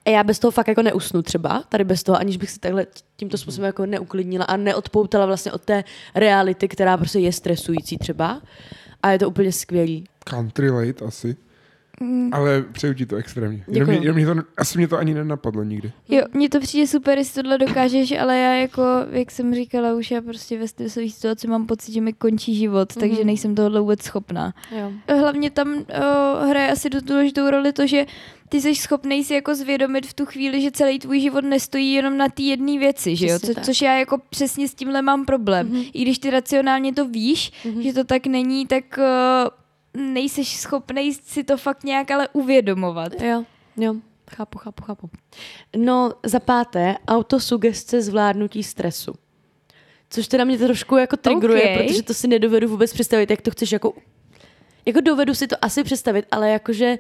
[0.07, 2.87] A já bez toho fakt jako neusnu třeba, tady bez toho, aniž bych si takhle
[3.17, 5.85] tímto způsobem jako neuklidnila a neodpoutala vlastně od té
[6.15, 8.43] reality, která prostě je stresující třeba.
[9.03, 10.05] A je to úplně skvělý.
[10.25, 11.37] Country late asi.
[12.01, 12.31] Mm.
[12.33, 13.65] Ale přeju ti to extrémně.
[13.69, 15.93] Jenom mě, jenom mě to, asi mě to ani nenapadlo nikdy.
[16.09, 20.11] Jo, mně to přijde super, jestli tohle dokážeš, ale já jako, jak jsem říkala, už
[20.11, 23.01] já prostě ve stresové situaci mám pocit, že mi končí život, mm-hmm.
[23.01, 24.55] takže nejsem tohle vůbec schopná.
[24.79, 24.93] Jo.
[25.21, 28.07] Hlavně tam uh, hraje asi do- důležitou roli to, že
[28.49, 32.17] ty jsi schopný si jako zvědomit v tu chvíli, že celý tvůj život nestojí jenom
[32.17, 33.39] na té jedné věci, že jo?
[33.39, 35.67] Co, což já jako přesně s tímhle mám problém.
[35.69, 35.83] Mhm.
[35.93, 37.83] I když ty racionálně to víš, Mhm.
[37.83, 39.05] že to tak není, tak uh,
[39.97, 43.13] nejseš schopný si to fakt nějak ale uvědomovat.
[43.21, 43.45] Jo,
[43.77, 43.95] jo,
[44.31, 45.11] chápu, chápu, chápu.
[45.77, 49.15] No, za páté, autosugestce zvládnutí stresu.
[50.11, 51.87] Což teda mě trošku jako trigruje, OK.
[51.87, 53.93] protože to si nedovedu vůbec představit, jak to chceš jako...
[54.87, 56.99] Jako dovedu si to asi představit, ale jakože...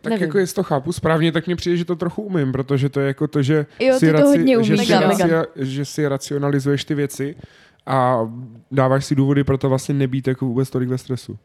[0.00, 0.22] Tak Nevím.
[0.22, 3.06] jako jestli to chápu správně, tak mně přijde, že to trochu umím, protože to je
[3.06, 7.36] jako to, že, Jo, si, to hodně že, si, raci, že si racionalizuješ ty věci
[7.86, 8.30] a
[8.70, 11.38] dáváš si důvody pro to vlastně nebýt jako vůbec tolik ve stresu.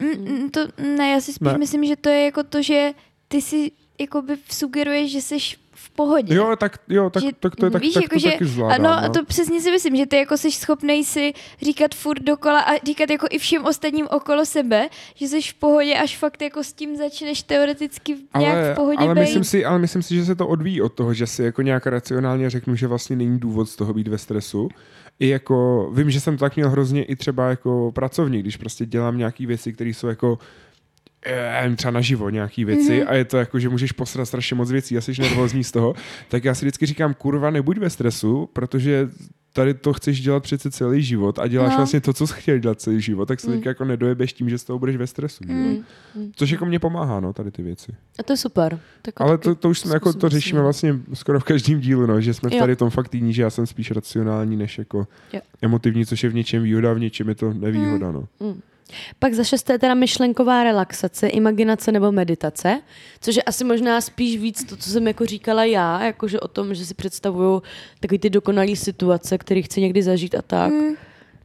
[0.00, 0.60] Mm, mm, to,
[0.96, 1.58] ne, já si spíš Ne.
[1.58, 2.90] myslím, že to je jako to, že
[3.28, 5.38] ty si jakoby sugeruješ, že jsi
[5.72, 6.34] v pohodě.
[6.34, 8.44] Jo, tak, jo, tak, Že- tak to je tak, víš, tak jako, to že, taky
[8.44, 8.86] zvládám.
[8.86, 9.12] ano, no.
[9.12, 11.32] to přesně si myslím, že ty jako jsi schopnej si
[11.62, 15.94] říkat furt dokola a říkat jako i všem ostatním okolo sebe, že jsi v pohodě,
[15.94, 19.20] až fakt jako s tím začneš teoreticky nějak ale, v pohodě ale být.
[19.20, 21.86] myslím, si, ale myslím si, že se to odvíjí od toho, že si jako nějak
[21.86, 24.68] racionálně řeknu, že vlastně není důvod z toho být ve stresu.
[25.20, 28.86] I jako, vím, že jsem to tak měl hrozně i třeba jako pracovník, když prostě
[28.86, 30.38] dělám nějaké věci, které jsou jako
[31.26, 33.00] eh, nevím, třeba naživo nějaký věci Mhm.
[33.00, 33.10] mm-hmm.
[33.10, 35.94] a je to jako, že můžeš posrat strašně moc věcí a jsi nervózní z toho,
[36.28, 39.08] tak já si vždycky říkám, kurva, nebuď ve stresu, protože
[39.52, 41.76] tady to chceš dělat přece celý život a děláš No.
[41.76, 43.52] vlastně to, co jsi chtěl dělat celý život, tak se Mm.
[43.56, 45.44] teďka jako nedojebeš tím, že z toho budeš ve stresu.
[45.48, 45.54] jo?
[45.54, 45.84] Mm.
[46.16, 46.32] Mm.
[46.36, 47.92] Což jako mě pomáhá, no, tady ty věci.
[48.18, 48.80] A to je super.
[49.02, 52.20] Tak Ale to, to už jsme jako to řešíme vlastně skoro v každém dílu, no,
[52.20, 52.58] že jsme Jo.
[52.58, 55.40] tady tom fakt jiní, že já jsem spíš racionální než jako Jo.
[55.62, 58.28] emotivní, což je v něčem výhoda, v něčem je to nevýhoda, no.
[58.40, 58.60] Mm.
[59.18, 62.80] Pak za šesté teda myšlenková relaxace, imaginace nebo meditace,
[63.20, 66.74] což je asi možná spíš víc to, co jsem jako říkala já, jakože o tom,
[66.74, 67.62] že si představuju
[68.00, 70.70] takový ty dokonalý situace, které chci někdy zažít a tak.
[70.72, 70.94] Mm.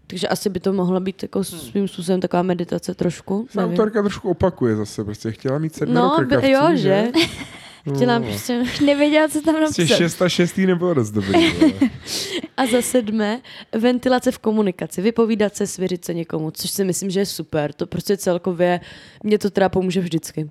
[0.08, 3.48] Takže asi by to mohla být jako svým způsobem taková meditace trošku.
[3.58, 7.04] Autorka trošku opakuje zase, prostě chtěla mít sedmero No, krkavců, jo, že?
[7.96, 8.26] Chtěla No.
[8.26, 8.64] prostě...
[8.86, 9.86] Nevěděla, co tam napsat.
[9.86, 11.46] šest a šestý nebylo dost dobrý.
[12.58, 13.42] A za sedmé,
[13.78, 17.74] ventilace v komunikaci, vypovídat se, svěřit se někomu, což si myslím, že je super.
[17.74, 18.80] To prostě celkově,
[19.24, 20.50] mě to teda pomůže vždycky.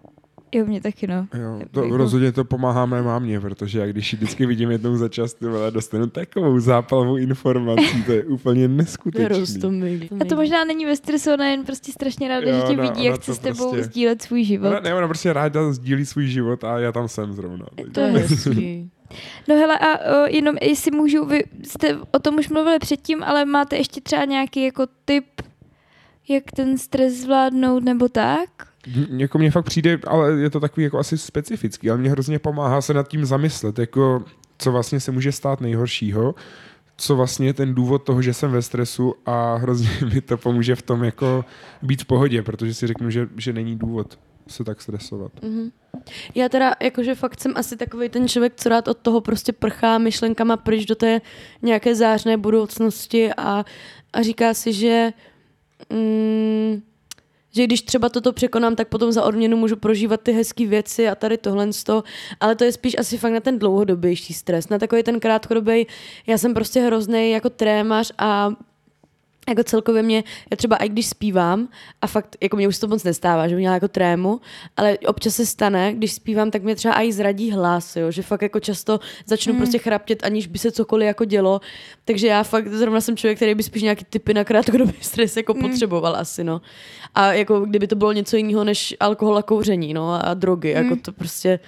[0.54, 1.26] Jo, mě taky, no.
[1.38, 4.96] Jo, Jako- to rozhodně to pomáhá mé mámě, protože já když ji vždycky vidím jednou
[4.96, 9.40] za čas, ty vole, dostanu takovou zápalovou informací, to je úplně neskutečný.
[9.40, 10.08] Roztomilý.
[10.20, 12.82] A to možná není ve stresu, ona jen prostě strašně ráda, Jo, že tě no,
[12.82, 14.68] vidí, jak chce to s tebou prostě- sdílet svůj život.
[14.68, 17.66] Ona, ne, ona prostě ráda sdílí svůj život a já tam jsem zrovna.
[17.76, 18.90] takže- To je hezký.
[19.48, 23.44] No hele, a o, jenom jestli můžu, vy jste o tom už mluvili předtím, ale
[23.44, 25.24] máte ještě třeba nějaký jako tip,
[26.28, 28.48] jak ten stres zvládnout nebo tak?
[29.16, 32.80] Jako mně fakt přijde, ale je to takový jako asi specifický, ale mě hrozně pomáhá
[32.80, 34.24] se nad tím zamyslet, jako
[34.58, 36.34] co vlastně se může stát nejhoršího,
[36.96, 40.74] co vlastně je ten důvod toho, že jsem ve stresu a hrozně mi to pomůže
[40.74, 41.44] v tom jako
[41.82, 44.18] být v pohodě, protože si řeknu, že, že není důvod
[44.48, 45.32] se tak stresovat.
[45.42, 45.70] Mhm.
[46.34, 49.98] Já teda jakože fakt jsem asi takový ten člověk, co rád od toho prostě prchá
[49.98, 51.20] myšlenkama pryč do té
[51.62, 53.64] nějaké zářné budoucnosti a,
[54.12, 55.12] a říká si, že
[55.90, 56.82] mm,
[57.54, 61.14] že když třeba toto překonám, tak potom za odměnu můžu prožívat ty hezké věci a
[61.14, 62.04] tady tohle to,
[62.40, 64.68] ale to je spíš asi fakt na ten dlouhodobější stres.
[64.68, 65.86] Na takový ten krátkodobý,
[66.26, 68.50] já jsem prostě hrozný jako trémař a
[69.48, 71.68] jako celkově mě, já třeba i když zpívám
[72.02, 74.40] a fakt, jako mě už to moc nestává, že měla jako trému,
[74.76, 78.42] ale občas se stane, když zpívám, tak mě třeba i zradí hlas, jo, že fakt
[78.42, 79.58] jako často začnu Hmm.
[79.58, 79.62] mm.
[79.62, 81.60] prostě chraptět, aniž by se cokoliv jako dělo,
[82.04, 85.52] takže já fakt zrovna jsem člověk, který by spíš nějaký typy na krátkodobý stres jako
[85.52, 85.62] Hmm.
[85.62, 86.60] potřeboval asi, no.
[87.14, 90.84] A jako kdyby to bylo něco jiného než alkohol a kouření, no, a drogy, Hmm.
[90.84, 91.58] jako to prostě,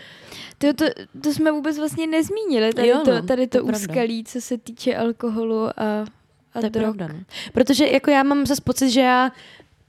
[0.59, 0.85] To, to,
[1.23, 3.79] to jsme vůbec vlastně nezmínili, tady Jo, to, no, tady to to je pravda.
[3.93, 5.73] úskalí, co se týče alkoholu a,
[6.57, 6.97] a to je drog.
[6.97, 7.21] pravda, no.
[7.53, 9.33] Protože jako já mám zase pocit, že já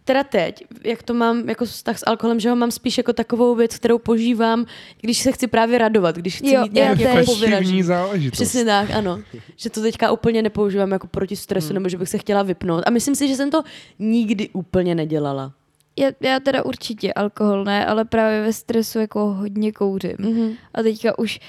[0.04, 3.56] teda teď, jak to mám jako vztah s alkoholem, že ho mám spíš jako takovou
[3.56, 4.66] věc, kterou požívám,
[5.02, 7.84] když se chci právě radovat, když chci Jo, mít nějaký jako povyražení.
[7.84, 8.32] záležitost.
[8.38, 9.20] Přesně tak, ano.
[9.56, 12.84] Že to teďka úplně nepoužívám jako proti stresu, nebo že bych se chtěla vypnout.
[12.88, 13.64] A myslím si, že jsem to
[14.00, 15.54] nikdy úplně nedělala.
[16.00, 20.16] Já, já teda určitě alkohol ne, ale právě ve stresu jako hodně kouřím.
[20.20, 20.52] Mhm.
[20.74, 21.40] A teďka už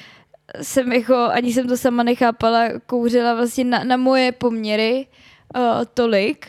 [0.62, 5.06] jsem jako, ani jsem to sama nechápala, kouřila vlastně na, na moje poměry
[5.56, 6.46] uh, tolik,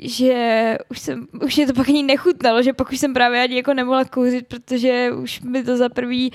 [0.00, 3.56] že už, jsem, už mě to pak ani nechutnalo, že pak už jsem právě ani
[3.56, 6.32] jako nemohla kouřit, protože už mi to za prvý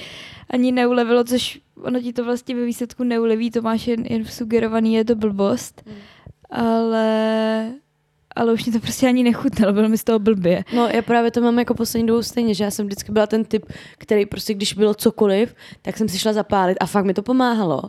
[0.50, 4.94] ani neulevilo, což ono ti to vlastně ve výsledku neuleví, to máš jen, jen sugerovaný,
[4.94, 5.90] je to blbost.
[6.50, 7.74] Ale,
[8.40, 10.64] ale už mě to prostě ani nechutnalo, bylo mi z toho blbě.
[10.76, 13.46] No, já právě to mám jako poslední dobou stejně, že já jsem vždycky byla ten
[13.46, 13.66] typ,
[13.98, 17.82] který prostě, když bylo cokoliv, tak jsem si šla zapálit a fakt mi to pomáhalo.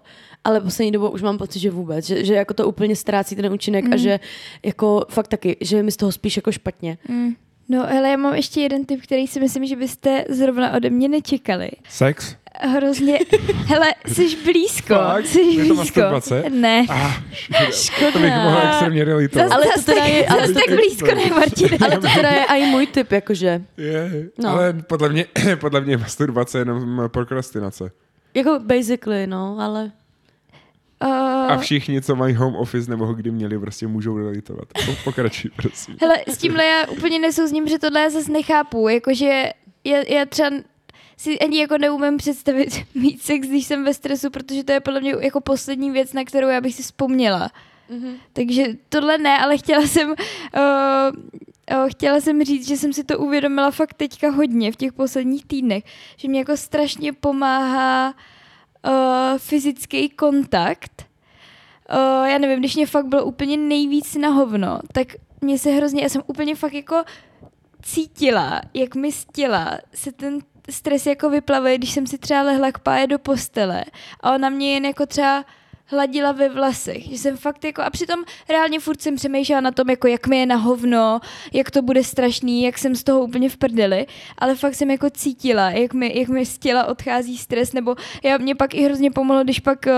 [0.44, 3.52] Ale poslední dobou už mám pocit, že vůbec, že, že jako to úplně ztrácí ten
[3.52, 3.92] účinek mm.
[3.92, 4.20] a že
[4.64, 6.98] jako fakt taky, že mi z toho spíš jako špatně.
[7.08, 7.34] Mm.
[7.68, 11.08] No, hele, já mám ještě jeden tip, který si myslím, že byste zrovna ode mě
[11.08, 11.70] nečekali.
[11.88, 12.36] Sex?
[12.58, 13.18] Hrozně,
[13.66, 15.26] hele, jsi blízko, Fakt?
[15.26, 15.74] jsi Je to blízko.
[15.74, 16.44] masturbace?
[16.50, 16.86] Ne.
[16.88, 17.12] Ah,
[17.72, 18.12] škoda.
[18.12, 19.52] To bych mohla extrémně realitovat.
[19.52, 21.78] Ale to to teda tak, je- ale to- tak blízko, ne, Martine?
[21.80, 23.62] Ale to teda je i můj typ, jakože.
[23.76, 24.48] Je, No.
[24.50, 25.24] ale podle mě,
[25.60, 27.90] podle mě je masturbace jenom prokrastinace.
[28.34, 29.90] Jako basically, no, ale...
[31.02, 34.64] A Uh, všichni, co mají home office nebo ho kdy měli, prostě můžou realitovat.
[34.86, 35.96] Po- Pokračuj, prosím.
[36.00, 39.50] hele, s tímhle já úplně nesouzním, že tohle já zase nechápu, jakože
[39.84, 40.50] já, já třeba
[41.20, 45.00] si ani jako neumím představit mít sex, když jsem ve stresu, protože to je podle
[45.00, 47.50] mě jako poslední věc, na kterou já bych si vzpomněla.
[47.90, 48.14] Mm-hmm.
[48.32, 53.18] Takže tohle ne, ale chtěla jsem, uh, uh, chtěla jsem říct, že jsem si to
[53.18, 55.84] uvědomila fakt teďka hodně v těch posledních týdnech,
[56.16, 58.14] že mě jako strašně pomáhá
[58.86, 61.06] uh, fyzický kontakt.
[61.92, 65.06] Uh, já nevím, když mě fakt bylo úplně nejvíc na hovno, tak
[65.40, 67.02] mě se hrozně, já jsem úplně fakt jako
[67.82, 70.38] cítila, jak mi z těla se ten
[70.70, 73.84] stres jako vyplavuje, když jsem si třeba lehla k páje do postele
[74.20, 75.44] a ona mě jen jako třeba
[75.90, 79.90] hladila ve vlasech, že jsem fakt jako, a přitom reálně furt jsem přemýšlela na tom,
[79.90, 81.20] jako jak mi je na hovno,
[81.52, 84.06] jak to bude strašný, jak jsem z toho úplně v prdeli,
[84.38, 88.38] ale fakt jsem jako cítila, jak mi, jak mi z těla odchází stres, nebo já,
[88.38, 89.92] mě pak i hrozně pomohlo, když pak uh,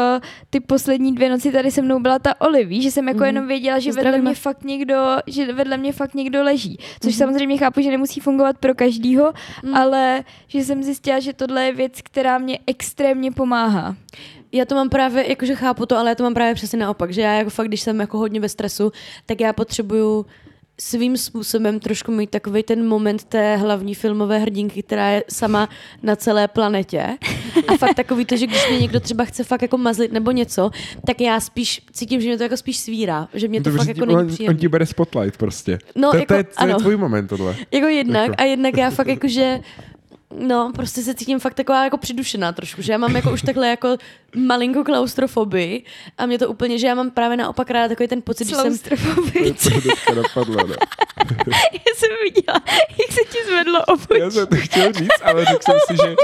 [0.51, 3.27] ty poslední dvě noci tady se mnou byla ta Olivy, že jsem jako Mhm.
[3.27, 7.59] jenom věděla, že vedle mě fakt někdo, že vedle mě fakt někdo leží, což samozřejmě
[7.59, 9.33] chápu, že nemusí fungovat pro každýho,
[9.63, 9.75] Mm.
[9.75, 13.97] ale že jsem zjistila, že tohle je věc, která mě extrémně pomáhá.
[14.53, 17.21] Já to mám právě, jakože chápu to, ale já to mám právě přesně naopak, že
[17.21, 18.93] já jako fakt, když jsem jako hodně ve stresu,
[19.27, 20.27] tak já potřebuju
[20.81, 25.69] svým způsobem trošku mít takový ten moment té hlavní filmové hrdinky, která je sama
[26.03, 27.19] na celé planetě.
[27.69, 30.71] A fakt takový to, že když mě někdo třeba chce fakt jako mazlit nebo něco,
[31.07, 33.97] tak já spíš cítím, že mě to jako spíš svírá, že mě to Dobře, fakt
[33.97, 35.79] jako není on, on ti bere spotlight prostě.
[35.95, 37.57] No, to, jako, to, je, to je tvůj moment tohle.
[37.71, 39.61] Jako jednak Jako- a jednak já fakt jako, že
[40.39, 43.69] No, prostě se cítím fakt taková jako přidušená trošku, že já mám jako už takhle
[43.69, 43.97] jako
[44.37, 45.85] malinko klaustrofobii
[46.19, 48.65] a mě to úplně, že já mám právě naopak ráda takový ten pocit, že jsem...
[48.65, 49.55] Klaustrofobii.
[50.17, 50.75] Napadlo, ne?
[51.73, 54.21] Já jsem viděla, jak se ti zvedlo obočí.
[54.21, 56.15] Já jsem to chtěl říct, ale řekl jsem si, že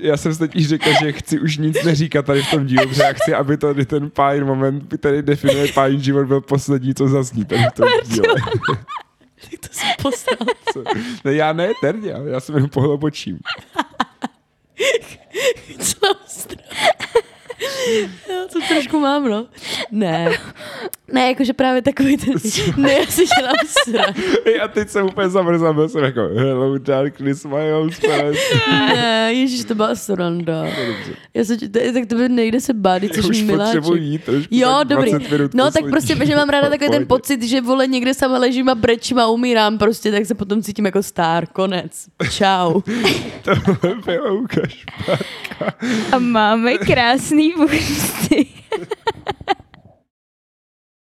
[0.00, 3.02] já jsem si totiž řekl, že chci už nic neříkat tady v tom dílu, protože
[3.02, 7.44] já chci, aby tady ten pájin moment, který definuje pájin život, byl poslední, co zazní
[7.44, 8.34] tady v tom díle.
[9.60, 10.38] To jsem poslal.
[10.72, 10.84] Co?
[11.24, 13.38] Ne, já ne, Terně, já jsem jenom pohled očím.
[16.00, 16.58] Klaustro.
[18.28, 19.46] Já to trošku mám, no.
[19.90, 20.28] Ne.
[21.12, 22.34] Ne, jakože právě takový ten...
[22.76, 24.14] Ne, já si dělám sran.
[24.64, 28.36] A teď jsem úplně zamrzal, byl jsem jako hello darkness, my old friend.
[28.68, 30.66] Ne, ježiš, to byla sranda.
[31.34, 33.74] Já se, tak to by nejde se Já jsi už miláček.
[33.74, 35.10] potřebuji jít trošku, Jo, tak dobrý.
[35.10, 38.38] 20 minut No tak prostě, že mám ráda takový ten pocit, že vole někde sama
[38.38, 41.92] ležím a brečím a umírám prostě, tak se potom cítím jako star, konec.
[42.30, 42.80] Čau.
[43.42, 44.84] Tohle bylo ukaž.
[46.12, 47.68] A máme krásný niveau.